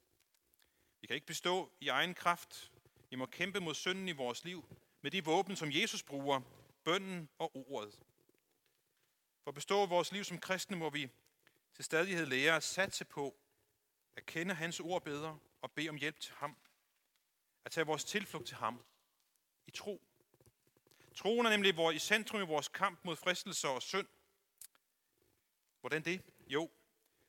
Vi 1.01 1.07
kan 1.07 1.15
ikke 1.15 1.27
bestå 1.27 1.71
i 1.79 1.87
egen 1.87 2.13
kraft. 2.13 2.71
Vi 3.09 3.15
må 3.15 3.25
kæmpe 3.25 3.59
mod 3.59 3.75
synden 3.75 4.07
i 4.07 4.11
vores 4.11 4.43
liv 4.43 4.77
med 5.01 5.11
de 5.11 5.25
våben, 5.25 5.55
som 5.55 5.71
Jesus 5.71 6.03
bruger, 6.03 6.41
bønden 6.83 7.29
og 7.37 7.55
ordet. 7.55 7.99
For 9.43 9.51
at 9.51 9.55
bestå 9.55 9.85
vores 9.85 10.11
liv 10.11 10.23
som 10.23 10.39
kristne 10.39 10.77
må 10.77 10.89
vi 10.89 11.09
til 11.75 11.85
stadighed 11.85 12.25
lære 12.25 12.55
at 12.55 12.63
satse 12.63 13.05
på 13.05 13.35
at 14.15 14.25
kende 14.25 14.53
hans 14.53 14.79
ord 14.79 15.03
bedre 15.03 15.39
og 15.61 15.71
bede 15.71 15.89
om 15.89 15.95
hjælp 15.95 16.19
til 16.19 16.33
ham. 16.33 16.57
At 17.65 17.71
tage 17.71 17.85
vores 17.85 18.03
tilflugt 18.03 18.47
til 18.47 18.57
ham 18.57 18.85
i 19.67 19.71
tro. 19.71 20.01
Troen 21.15 21.45
er 21.45 21.49
nemlig 21.49 21.95
i 21.95 21.99
centrum 21.99 22.41
i 22.41 22.45
vores 22.45 22.67
kamp 22.67 22.99
mod 23.03 23.15
fristelser 23.15 23.69
og 23.69 23.81
synd. 23.81 24.07
Hvordan 25.79 26.05
det? 26.05 26.21
Jo, 26.47 26.71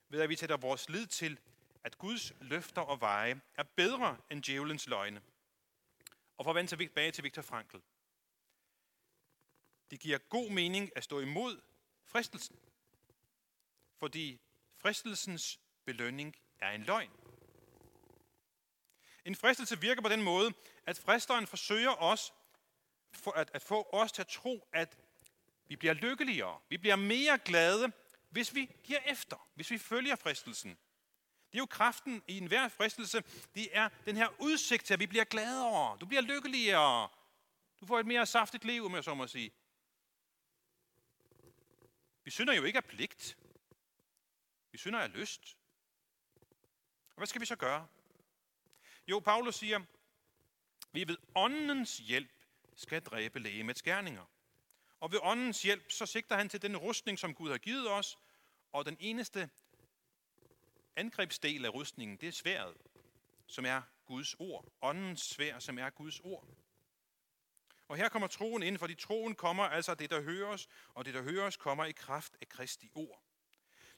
ved 0.09 0.21
at 0.21 0.29
vi 0.29 0.37
sætter 0.37 0.57
vores 0.57 0.89
lid 0.89 1.07
til, 1.07 1.39
at 1.85 1.99
Guds 1.99 2.33
løfter 2.41 2.83
og 2.83 3.01
veje 3.01 3.41
er 3.55 3.63
bedre 3.63 4.19
end 4.31 4.43
djævelens 4.43 4.87
løgne. 4.87 5.23
Og 6.37 6.45
for 6.45 6.51
at 6.51 6.55
vende 6.55 6.71
tilbage 6.71 7.13
til 7.13 7.25
Viktor 7.25 7.43
Frankl. 7.43 7.77
Det 9.91 10.01
giver 10.01 10.19
god 10.19 10.51
mening 10.51 10.91
at 10.97 11.05
stå 11.05 11.21
imod 11.21 11.61
fristelsen. 12.05 12.59
Fordi 13.99 14.41
fristelsens 14.79 15.61
belønning 15.85 16.37
er 16.59 16.71
en 16.71 16.83
løgn. 16.83 17.11
En 19.25 19.35
fristelse 19.35 19.81
virker 19.81 20.03
på 20.03 20.09
den 20.09 20.23
måde, 20.23 20.53
at 20.87 20.99
fristeren 20.99 21.47
forsøger 21.47 22.03
os 22.03 22.33
for 23.13 23.31
at, 23.31 23.51
at 23.55 23.63
få 23.63 23.89
os 23.93 24.13
til 24.13 24.23
at 24.23 24.29
tro, 24.29 24.69
at 24.73 24.99
vi 25.69 25.77
bliver 25.77 25.95
lykkeligere, 25.95 26.61
vi 26.69 26.77
bliver 26.77 26.97
mere 26.97 27.39
glade, 27.39 27.93
hvis 28.31 28.55
vi 28.55 28.71
giver 28.85 29.01
efter, 29.07 29.49
hvis 29.55 29.71
vi 29.71 29.79
følger 29.79 30.17
fristelsen. 30.17 30.71
Det 31.53 31.55
er 31.55 31.59
jo 31.59 31.67
kraften 31.67 32.23
i 32.29 32.39
enhver 32.39 32.69
fristelse, 32.69 33.25
det 33.55 33.69
er 33.73 33.89
den 34.05 34.17
her 34.17 34.29
udsigt 34.39 34.85
til, 34.85 34.95
at 34.95 35.01
vi 35.01 35.07
bliver 35.07 35.25
gladere, 35.25 35.97
du 36.01 36.07
bliver 36.07 36.23
lykkeligere, 36.23 37.09
du 37.81 37.87
får 37.87 37.99
et 37.99 38.07
mere 38.07 38.27
saftigt 38.27 38.65
liv, 38.65 38.85
om 38.85 38.95
jeg 38.95 39.05
så 39.05 39.15
må 39.15 39.27
sige. 39.27 39.53
Vi 42.25 42.31
synder 42.31 42.55
jo 42.55 42.65
ikke 42.65 42.77
af 42.77 42.85
pligt. 42.85 43.37
Vi 44.77 44.79
synder 44.79 45.01
af 45.01 45.13
lyst. 45.13 45.57
Og 47.09 47.17
hvad 47.17 47.27
skal 47.27 47.41
vi 47.41 47.47
så 47.47 47.57
gøre? 47.57 47.89
Jo, 49.09 49.19
Paulus 49.19 49.55
siger, 49.55 49.81
vi 50.93 51.09
ved 51.09 51.17
åndens 51.35 51.99
hjælp 51.99 52.31
skal 52.75 53.03
dræbe 53.03 53.39
lægemets 53.39 53.83
gerninger. 53.83 54.25
Og 55.01 55.13
ved 55.13 55.19
åndens 55.23 55.63
hjælp, 55.63 55.91
så 55.91 56.07
sigter 56.07 56.37
han 56.37 56.49
til 56.49 56.63
den 56.63 56.77
rustning, 56.77 57.19
som 57.19 57.35
Gud 57.35 57.51
har 57.51 57.59
givet 57.59 57.91
os, 57.91 58.19
og 58.73 58.85
den 58.85 58.97
eneste 59.01 59.51
angrebsdel 60.97 61.65
af 61.65 61.75
rustningen, 61.75 62.17
det 62.17 62.29
er 62.29 62.33
sværet, 62.33 62.77
som 63.47 63.65
er 63.65 63.83
Guds 64.05 64.35
ord. 64.39 64.73
Åndens 64.83 65.23
svær, 65.23 65.59
som 65.59 65.79
er 65.79 65.91
Guds 65.91 66.21
ord. 66.21 66.49
Og 67.89 67.97
her 67.97 68.09
kommer 68.09 68.29
troen 68.29 68.63
ind, 68.63 68.79
fordi 68.79 68.95
troen 68.95 69.35
kommer 69.35 69.65
altså 69.65 69.95
det, 69.95 70.11
der 70.11 70.23
høres, 70.23 70.69
og 70.95 71.05
det, 71.05 71.15
der 71.15 71.23
høres, 71.23 71.57
kommer 71.57 71.85
i 71.85 71.93
kraft 71.93 72.37
af 72.41 72.49
Kristi 72.49 72.91
ord. 72.95 73.26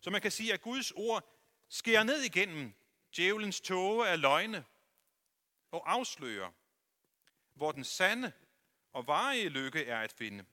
Så 0.01 0.11
man 0.11 0.21
kan 0.21 0.31
sige, 0.31 0.53
at 0.53 0.61
Guds 0.61 0.91
ord 0.91 1.35
skærer 1.69 2.03
ned 2.03 2.23
igennem 2.23 2.75
djævelens 3.17 3.61
tåge 3.61 4.09
af 4.09 4.21
løgne 4.21 4.65
og 5.71 5.93
afslører, 5.93 6.53
hvor 7.55 7.73
den 7.73 7.85
sande 7.85 8.33
og 8.93 9.07
varige 9.07 9.49
lykke 9.49 9.85
er 9.85 10.01
at 10.01 10.13
finde. 10.13 10.45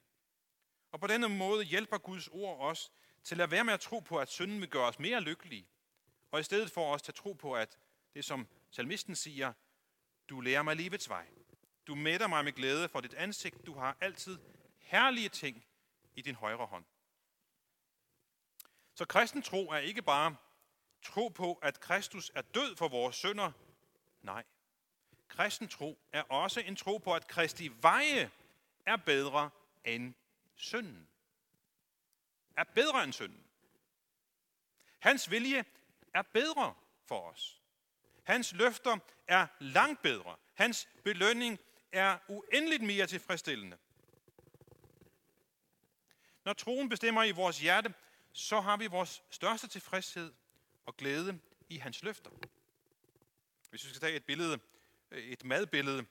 Og 0.91 0.99
på 0.99 1.07
denne 1.07 1.29
måde 1.29 1.63
hjælper 1.63 1.97
Guds 1.97 2.27
ord 2.27 2.59
os 2.59 2.91
til 3.23 3.41
at 3.41 3.51
være 3.51 3.63
med 3.63 3.73
at 3.73 3.79
tro 3.79 3.99
på, 3.99 4.17
at 4.17 4.29
synden 4.29 4.61
vil 4.61 4.69
gøre 4.69 4.87
os 4.87 4.99
mere 4.99 5.21
lykkelige, 5.21 5.67
og 6.31 6.39
i 6.39 6.43
stedet 6.43 6.71
for 6.71 6.93
os 6.93 7.01
til 7.01 7.11
at 7.11 7.15
tro 7.15 7.33
på, 7.33 7.53
at 7.53 7.77
det 8.13 8.25
som 8.25 8.47
salmisten 8.71 9.15
siger, 9.15 9.53
du 10.29 10.41
lærer 10.41 10.61
mig 10.61 10.75
livets 10.75 11.09
vej. 11.09 11.27
Du 11.87 11.95
mætter 11.95 12.27
mig 12.27 12.43
med 12.43 12.53
glæde 12.53 12.89
for 12.89 13.01
dit 13.01 13.13
ansigt. 13.13 13.65
Du 13.65 13.73
har 13.73 13.97
altid 14.01 14.39
herlige 14.79 15.29
ting 15.29 15.65
i 16.15 16.21
din 16.21 16.35
højre 16.35 16.65
hånd. 16.65 16.85
Så 18.95 19.05
kristen 19.05 19.41
tro 19.41 19.69
er 19.69 19.77
ikke 19.77 20.01
bare 20.01 20.35
tro 21.01 21.27
på, 21.27 21.53
at 21.53 21.79
Kristus 21.79 22.31
er 22.35 22.41
død 22.41 22.75
for 22.75 22.87
vores 22.87 23.15
synder. 23.15 23.51
Nej. 24.21 24.43
Kristen 25.27 25.67
tro 25.67 25.99
er 26.11 26.21
også 26.21 26.59
en 26.59 26.75
tro 26.75 26.97
på, 26.97 27.13
at 27.13 27.27
Kristi 27.27 27.71
veje 27.81 28.31
er 28.85 28.95
bedre 28.95 29.49
end 29.85 30.13
synden. 30.55 31.07
Er 32.57 32.63
bedre 32.63 33.03
end 33.03 33.13
synden. 33.13 33.43
Hans 34.99 35.31
vilje 35.31 35.65
er 36.13 36.21
bedre 36.21 36.73
for 37.05 37.29
os. 37.29 37.61
Hans 38.23 38.53
løfter 38.53 38.97
er 39.27 39.47
langt 39.59 40.01
bedre. 40.01 40.35
Hans 40.53 40.89
belønning 41.03 41.59
er 41.91 42.17
uendeligt 42.27 42.83
mere 42.83 43.07
tilfredsstillende. 43.07 43.77
Når 46.43 46.53
troen 46.53 46.89
bestemmer 46.89 47.23
i 47.23 47.31
vores 47.31 47.59
hjerte, 47.59 47.93
så 48.35 48.61
har 48.61 48.77
vi 48.77 48.87
vores 48.87 49.23
største 49.29 49.67
tilfredshed 49.67 50.33
og 50.85 50.97
glæde 50.97 51.39
i 51.69 51.77
hans 51.77 52.03
løfter. 52.03 52.29
Hvis 53.69 53.83
vi 53.83 53.89
skal 53.89 54.01
tage 54.01 54.15
et 54.15 54.25
billede, 54.25 54.59
øh, 55.11 55.23
et 55.23 55.43
madbillede, 55.43 56.05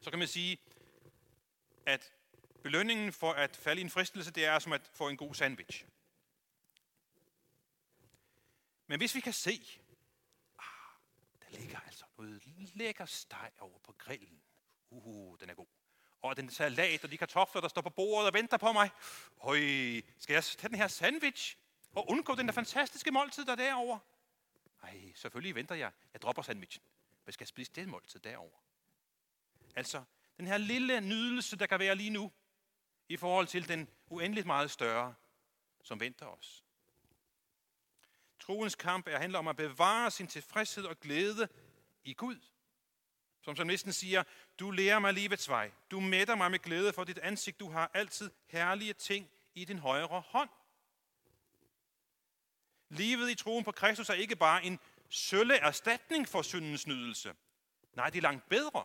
så 0.00 0.10
kan 0.10 0.18
man 0.18 0.28
sige, 0.28 0.58
at 1.86 2.12
belønningen 2.62 3.12
for 3.12 3.32
at 3.32 3.56
falde 3.56 3.80
i 3.80 3.84
en 3.84 3.90
fristelse, 3.90 4.30
det 4.30 4.44
er 4.44 4.58
som 4.58 4.72
at 4.72 4.90
få 4.94 5.08
en 5.08 5.16
god 5.16 5.34
sandwich. 5.34 5.84
Men 8.86 9.00
hvis 9.00 9.14
vi 9.14 9.20
kan 9.20 9.32
se, 9.32 9.80
ah, 10.58 10.64
der 11.40 11.58
ligger 11.58 11.80
altså 11.80 12.04
noget 12.18 12.42
lækker 12.74 13.06
steg 13.06 13.52
over 13.60 13.78
på 13.78 13.92
grillen. 13.98 14.42
Uh, 14.90 15.38
den 15.40 15.50
er 15.50 15.54
god. 15.54 15.66
Og 16.26 16.36
den 16.36 16.50
salat 16.50 17.04
og 17.04 17.10
de 17.10 17.16
kartofler, 17.16 17.60
der 17.60 17.68
står 17.68 17.82
på 17.82 17.90
bordet 17.90 18.26
og 18.26 18.34
venter 18.34 18.56
på 18.56 18.72
mig. 18.72 18.90
Høj, 19.38 19.58
skal 20.18 20.34
jeg 20.34 20.44
tage 20.44 20.68
den 20.68 20.74
her 20.74 20.88
sandwich 20.88 21.56
og 21.94 22.10
undgå 22.10 22.34
den 22.34 22.46
der 22.46 22.52
fantastiske 22.52 23.10
måltid, 23.10 23.44
der 23.44 23.52
er 23.52 23.56
derovre? 23.56 24.00
Nej, 24.82 25.12
selvfølgelig 25.14 25.54
venter 25.54 25.74
jeg. 25.74 25.90
Jeg 26.12 26.22
dropper 26.22 26.42
sandwichen. 26.42 26.82
Hvad 27.24 27.32
skal 27.32 27.44
jeg 27.44 27.48
spise 27.48 27.72
det 27.74 27.88
måltid 27.88 28.20
derovre? 28.20 28.58
Altså, 29.76 30.02
den 30.36 30.46
her 30.46 30.58
lille 30.58 31.00
nydelse, 31.00 31.56
der 31.56 31.66
kan 31.66 31.78
være 31.78 31.94
lige 31.94 32.10
nu, 32.10 32.32
i 33.08 33.16
forhold 33.16 33.46
til 33.46 33.68
den 33.68 33.88
uendeligt 34.08 34.46
meget 34.46 34.70
større, 34.70 35.14
som 35.82 36.00
venter 36.00 36.26
os. 36.26 36.64
Troens 38.40 38.74
kamp 38.74 39.08
er, 39.08 39.18
handler 39.18 39.38
om 39.38 39.48
at 39.48 39.56
bevare 39.56 40.10
sin 40.10 40.26
tilfredshed 40.26 40.84
og 40.84 41.00
glæde 41.00 41.48
i 42.04 42.14
Gud. 42.14 42.40
Som 43.46 43.56
som 43.56 43.66
næsten 43.66 43.92
siger, 43.92 44.22
du 44.58 44.70
lærer 44.70 44.98
mig 44.98 45.12
livets 45.12 45.48
vej. 45.48 45.70
Du 45.90 46.00
mætter 46.00 46.34
mig 46.34 46.50
med 46.50 46.58
glæde 46.58 46.92
for 46.92 47.04
dit 47.04 47.18
ansigt. 47.18 47.60
Du 47.60 47.70
har 47.70 47.90
altid 47.94 48.30
herlige 48.46 48.92
ting 48.92 49.30
i 49.54 49.64
din 49.64 49.78
højre 49.78 50.20
hånd. 50.20 50.48
Livet 52.88 53.30
i 53.30 53.34
troen 53.34 53.64
på 53.64 53.72
Kristus 53.72 54.08
er 54.08 54.14
ikke 54.14 54.36
bare 54.36 54.64
en 54.64 54.78
sølle 55.10 55.56
erstatning 55.56 56.28
for 56.28 56.42
syndens 56.42 56.86
nydelse. 56.86 57.34
Nej, 57.92 58.10
det 58.10 58.18
er 58.18 58.22
langt 58.22 58.48
bedre. 58.48 58.84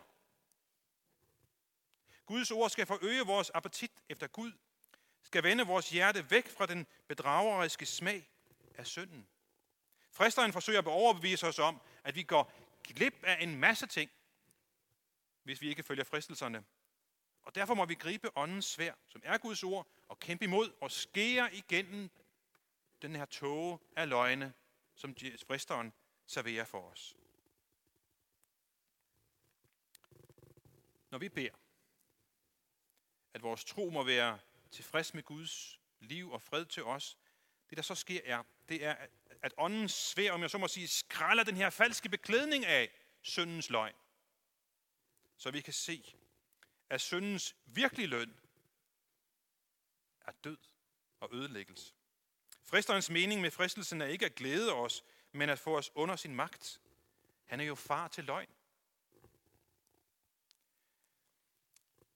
Guds 2.26 2.50
ord 2.50 2.70
skal 2.70 2.86
forøge 2.86 3.26
vores 3.26 3.50
appetit 3.50 3.92
efter 4.08 4.26
Gud, 4.26 4.52
skal 5.22 5.42
vende 5.42 5.66
vores 5.66 5.90
hjerte 5.90 6.30
væk 6.30 6.48
fra 6.48 6.66
den 6.66 6.86
bedrageriske 7.08 7.86
smag 7.86 8.28
af 8.74 8.86
synden. 8.86 9.26
Fristeren 10.10 10.52
forsøger 10.52 10.80
at 10.80 10.86
overbevise 10.86 11.46
os 11.46 11.58
om, 11.58 11.80
at 12.04 12.14
vi 12.14 12.22
går 12.22 12.52
glip 12.84 13.24
af 13.24 13.42
en 13.42 13.56
masse 13.56 13.86
ting 13.86 14.10
hvis 15.42 15.60
vi 15.60 15.68
ikke 15.68 15.82
følger 15.82 16.04
fristelserne. 16.04 16.64
Og 17.42 17.54
derfor 17.54 17.74
må 17.74 17.84
vi 17.84 17.94
gribe 17.94 18.36
åndens 18.36 18.66
svær, 18.66 18.94
som 19.08 19.22
er 19.24 19.38
Guds 19.38 19.62
ord, 19.62 19.88
og 20.08 20.18
kæmpe 20.18 20.44
imod 20.44 20.72
og 20.80 20.90
skære 20.90 21.54
igennem 21.54 22.10
den 23.02 23.16
her 23.16 23.24
tåge 23.24 23.78
af 23.96 24.08
løgne, 24.08 24.52
som 24.94 25.16
fristeren 25.46 25.92
serverer 26.26 26.64
for 26.64 26.90
os. 26.90 27.16
Når 31.10 31.18
vi 31.18 31.28
beder, 31.28 31.54
at 33.34 33.42
vores 33.42 33.64
tro 33.64 33.90
må 33.90 34.02
være 34.02 34.38
tilfreds 34.70 35.14
med 35.14 35.22
Guds 35.22 35.80
liv 36.00 36.32
og 36.32 36.42
fred 36.42 36.64
til 36.64 36.84
os, 36.84 37.18
det 37.70 37.76
der 37.76 37.82
så 37.82 37.94
sker 37.94 38.20
er, 38.24 38.42
det 38.68 38.84
er, 38.84 38.96
at 39.42 39.54
åndens 39.56 39.92
svær, 39.92 40.32
om 40.32 40.42
jeg 40.42 40.50
så 40.50 40.58
må 40.58 40.68
sige, 40.68 40.88
skræller 40.88 41.44
den 41.44 41.56
her 41.56 41.70
falske 41.70 42.08
beklædning 42.08 42.66
af 42.66 42.90
syndens 43.22 43.70
løgn. 43.70 43.94
Så 45.42 45.50
vi 45.50 45.60
kan 45.60 45.72
se, 45.72 46.14
at 46.90 47.00
syndens 47.00 47.56
virkelige 47.66 48.06
løn 48.06 48.40
er 50.20 50.32
død 50.44 50.58
og 51.20 51.28
ødelæggelse. 51.32 51.94
Fristerens 52.64 53.10
mening 53.10 53.40
med 53.40 53.50
fristelsen 53.50 54.00
er 54.00 54.06
ikke 54.06 54.26
at 54.26 54.34
glæde 54.34 54.72
os, 54.72 55.04
men 55.32 55.48
at 55.50 55.58
få 55.58 55.78
os 55.78 55.90
under 55.94 56.16
sin 56.16 56.34
magt. 56.34 56.80
Han 57.44 57.60
er 57.60 57.64
jo 57.64 57.74
far 57.74 58.08
til 58.08 58.24
løgn. 58.24 58.48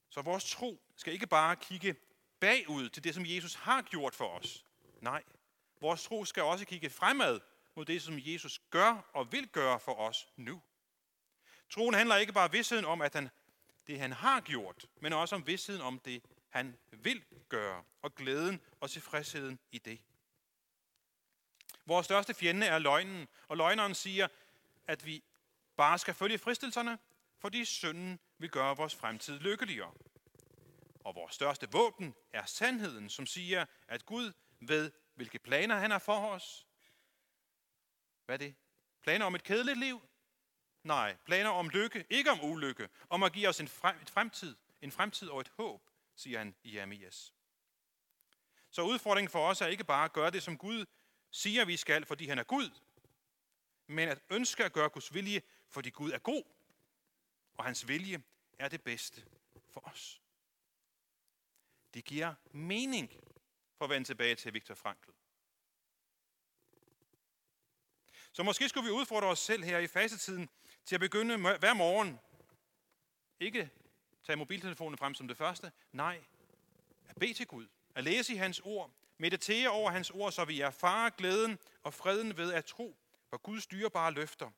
Så 0.09 0.23
vores 0.23 0.51
tro 0.51 0.83
skal 0.97 1.13
ikke 1.13 1.27
bare 1.27 1.57
kigge 1.57 1.97
bagud 2.41 2.89
til 2.89 3.05
det, 3.05 3.15
som 3.15 3.27
Jesus 3.27 3.55
har 3.55 3.83
gjort 3.83 4.15
for 4.15 4.29
os. 4.29 4.65
Nej, 5.01 5.23
vores 5.81 6.03
tro 6.03 6.25
skal 6.25 6.43
også 6.43 6.65
kigge 6.65 6.91
fremad 6.91 7.41
mod 7.75 7.85
det, 7.85 8.03
som 8.03 8.15
Jesus 8.19 8.61
gør 8.71 9.11
og 9.13 9.33
vil 9.33 9.49
gøre 9.49 9.81
for 9.81 9.95
os 9.95 10.29
nu. 10.37 10.63
Troen 11.71 11.95
handler 11.95 12.17
ikke 12.17 12.33
bare 12.33 12.53
om 12.53 12.85
om, 12.85 13.03
at 13.03 13.15
han, 13.15 13.31
det 13.87 14.01
han 14.01 14.13
har 14.13 14.41
gjort, 14.41 14.87
men 15.01 15.13
også 15.13 15.35
om 15.35 15.47
vidsheden 15.47 15.83
om 15.83 15.99
det, 15.99 16.23
han 16.49 16.79
vil 16.91 17.25
gøre, 17.49 17.85
og 18.03 18.15
glæden 18.15 18.61
og 18.81 18.91
tilfredsheden 18.91 19.59
i 19.71 19.79
det. 19.79 20.01
Vores 21.87 22.05
største 22.05 22.35
fjende 22.35 22.67
er 22.67 22.79
løgnen, 22.79 23.29
og 23.49 23.57
løgneren 23.57 23.95
siger, 23.95 24.29
at 24.87 25.07
vi 25.07 25.25
bare 25.77 25.99
skal 25.99 26.15
følge 26.15 26.39
fristelserne, 26.39 26.99
fordi 27.39 27.65
synden 27.65 28.21
vil 28.39 28.51
gøre 28.51 28.77
vores 28.77 28.95
fremtid 28.95 29.39
lykkeligere. 29.39 29.93
Og 31.01 31.15
vores 31.15 31.35
største 31.35 31.69
våben 31.73 32.15
er 32.33 32.45
sandheden, 32.45 33.11
som 33.11 33.27
siger, 33.27 33.67
at 33.89 34.07
Gud 34.07 34.33
ved, 34.61 34.93
hvilke 35.15 35.39
planer 35.39 35.77
han 35.77 35.91
har 35.91 35.99
for 35.99 36.29
os. 36.29 36.67
Hvad 38.25 38.35
er 38.35 38.39
det? 38.39 38.55
Planer 39.03 39.27
om 39.27 39.35
et 39.35 39.43
kedeligt 39.43 39.79
liv? 39.79 40.03
Nej, 40.87 41.17
planer 41.25 41.51
om 41.51 41.69
lykke, 41.69 42.07
ikke 42.11 42.31
om 42.31 42.45
ulykke, 42.45 42.89
om 43.11 43.23
at 43.23 43.33
give 43.33 43.49
os 43.49 43.61
en, 43.61 43.69
fremtid, 43.69 44.57
en 44.81 44.93
fremtid 44.93 45.29
og 45.29 45.41
et 45.41 45.53
håb, 45.57 45.91
siger 46.17 46.39
han 46.39 46.55
i 46.63 46.77
Jeremias. 46.77 47.35
Så 48.71 48.83
udfordringen 48.83 49.31
for 49.31 49.49
os 49.49 49.61
er 49.61 49.67
ikke 49.67 49.85
bare 49.85 50.05
at 50.05 50.13
gøre 50.13 50.31
det, 50.31 50.43
som 50.43 50.59
Gud 50.59 50.87
siger, 51.31 51.65
vi 51.65 51.77
skal, 51.77 52.07
fordi 52.07 52.27
han 52.27 52.39
er 52.39 52.43
Gud, 52.43 52.71
men 53.87 54.09
at 54.09 54.23
ønske 54.31 54.65
at 54.65 54.73
gøre 54.73 54.89
Guds 54.89 55.15
vilje, 55.15 55.43
fordi 55.69 55.91
Gud 55.91 56.11
er 56.11 56.19
god, 56.19 56.43
og 57.55 57.65
hans 57.65 57.89
vilje 57.89 58.23
er 58.59 58.69
det 58.69 58.83
bedste 58.83 59.25
for 59.71 59.81
os. 59.81 60.23
Det 61.95 62.05
giver 62.05 62.35
mening, 62.53 63.13
for 63.79 63.85
at 63.85 63.91
vende 63.91 64.09
tilbage 64.09 64.35
til 64.35 64.55
Viktor 64.55 64.75
Frankl. 64.75 65.11
Så 68.37 68.43
måske 68.43 68.69
skulle 68.69 68.85
vi 68.85 68.91
udfordre 68.91 69.29
os 69.29 69.39
selv 69.39 69.65
her 69.65 69.79
i 69.79 69.87
fasetiden 69.87 70.49
til 70.85 70.97
at 70.97 71.01
begynde 71.01 71.59
hver 71.59 71.75
morgen. 71.75 72.21
Ikke 73.41 73.71
tage 74.25 74.37
mobiltelefonen 74.37 74.99
frem 74.99 75.15
som 75.15 75.29
det 75.29 75.37
første. 75.37 75.73
Nej, 75.93 76.25
at 77.09 77.17
bede 77.21 77.35
til 77.35 77.47
Gud. 77.47 77.67
At 77.95 78.05
læse 78.05 78.33
i 78.33 78.37
hans 78.37 78.61
ord. 78.61 78.91
Meditere 79.19 79.69
over 79.69 79.91
hans 79.91 80.11
ord, 80.11 80.33
så 80.33 80.45
vi 80.45 80.61
erfarer 80.61 81.11
glæden 81.11 81.59
og 81.83 81.95
freden 81.95 82.37
ved 82.37 82.53
at 82.53 82.65
tro 82.65 82.97
på 83.31 83.39
Guds 83.39 83.67
dyrebare 83.67 84.13
løfter. 84.13 84.51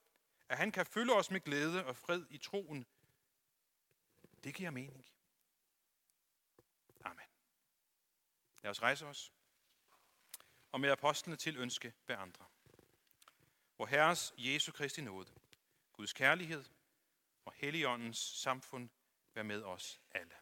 At 0.49 0.59
han 0.59 0.73
kan 0.73 0.87
fylde 0.87 1.13
os 1.13 1.31
med 1.31 1.41
glæde 1.41 1.85
og 1.85 1.97
fred 1.97 2.25
i 2.31 2.39
troen. 2.39 2.87
Det 4.45 4.55
giver 4.55 4.71
mening. 4.71 5.07
Amen. 7.05 7.27
Lad 8.63 8.71
os 8.71 8.83
rejse 8.83 9.07
os. 9.07 9.33
Og 10.73 10.81
med 10.81 10.91
apostlene 10.91 11.37
til 11.37 11.57
ønske 11.57 11.93
hver 12.07 12.19
andre. 12.19 12.45
Hvor 13.79 13.87
Herres 13.87 14.35
Jesu 14.39 14.73
Kristi 14.73 15.01
nåde, 15.01 15.31
Guds 15.93 16.13
kærlighed 16.13 16.65
og 17.45 17.53
Helligåndens 17.57 18.19
samfund 18.19 18.89
være 19.35 19.45
med 19.45 19.63
os 19.63 20.01
alle. 20.11 20.35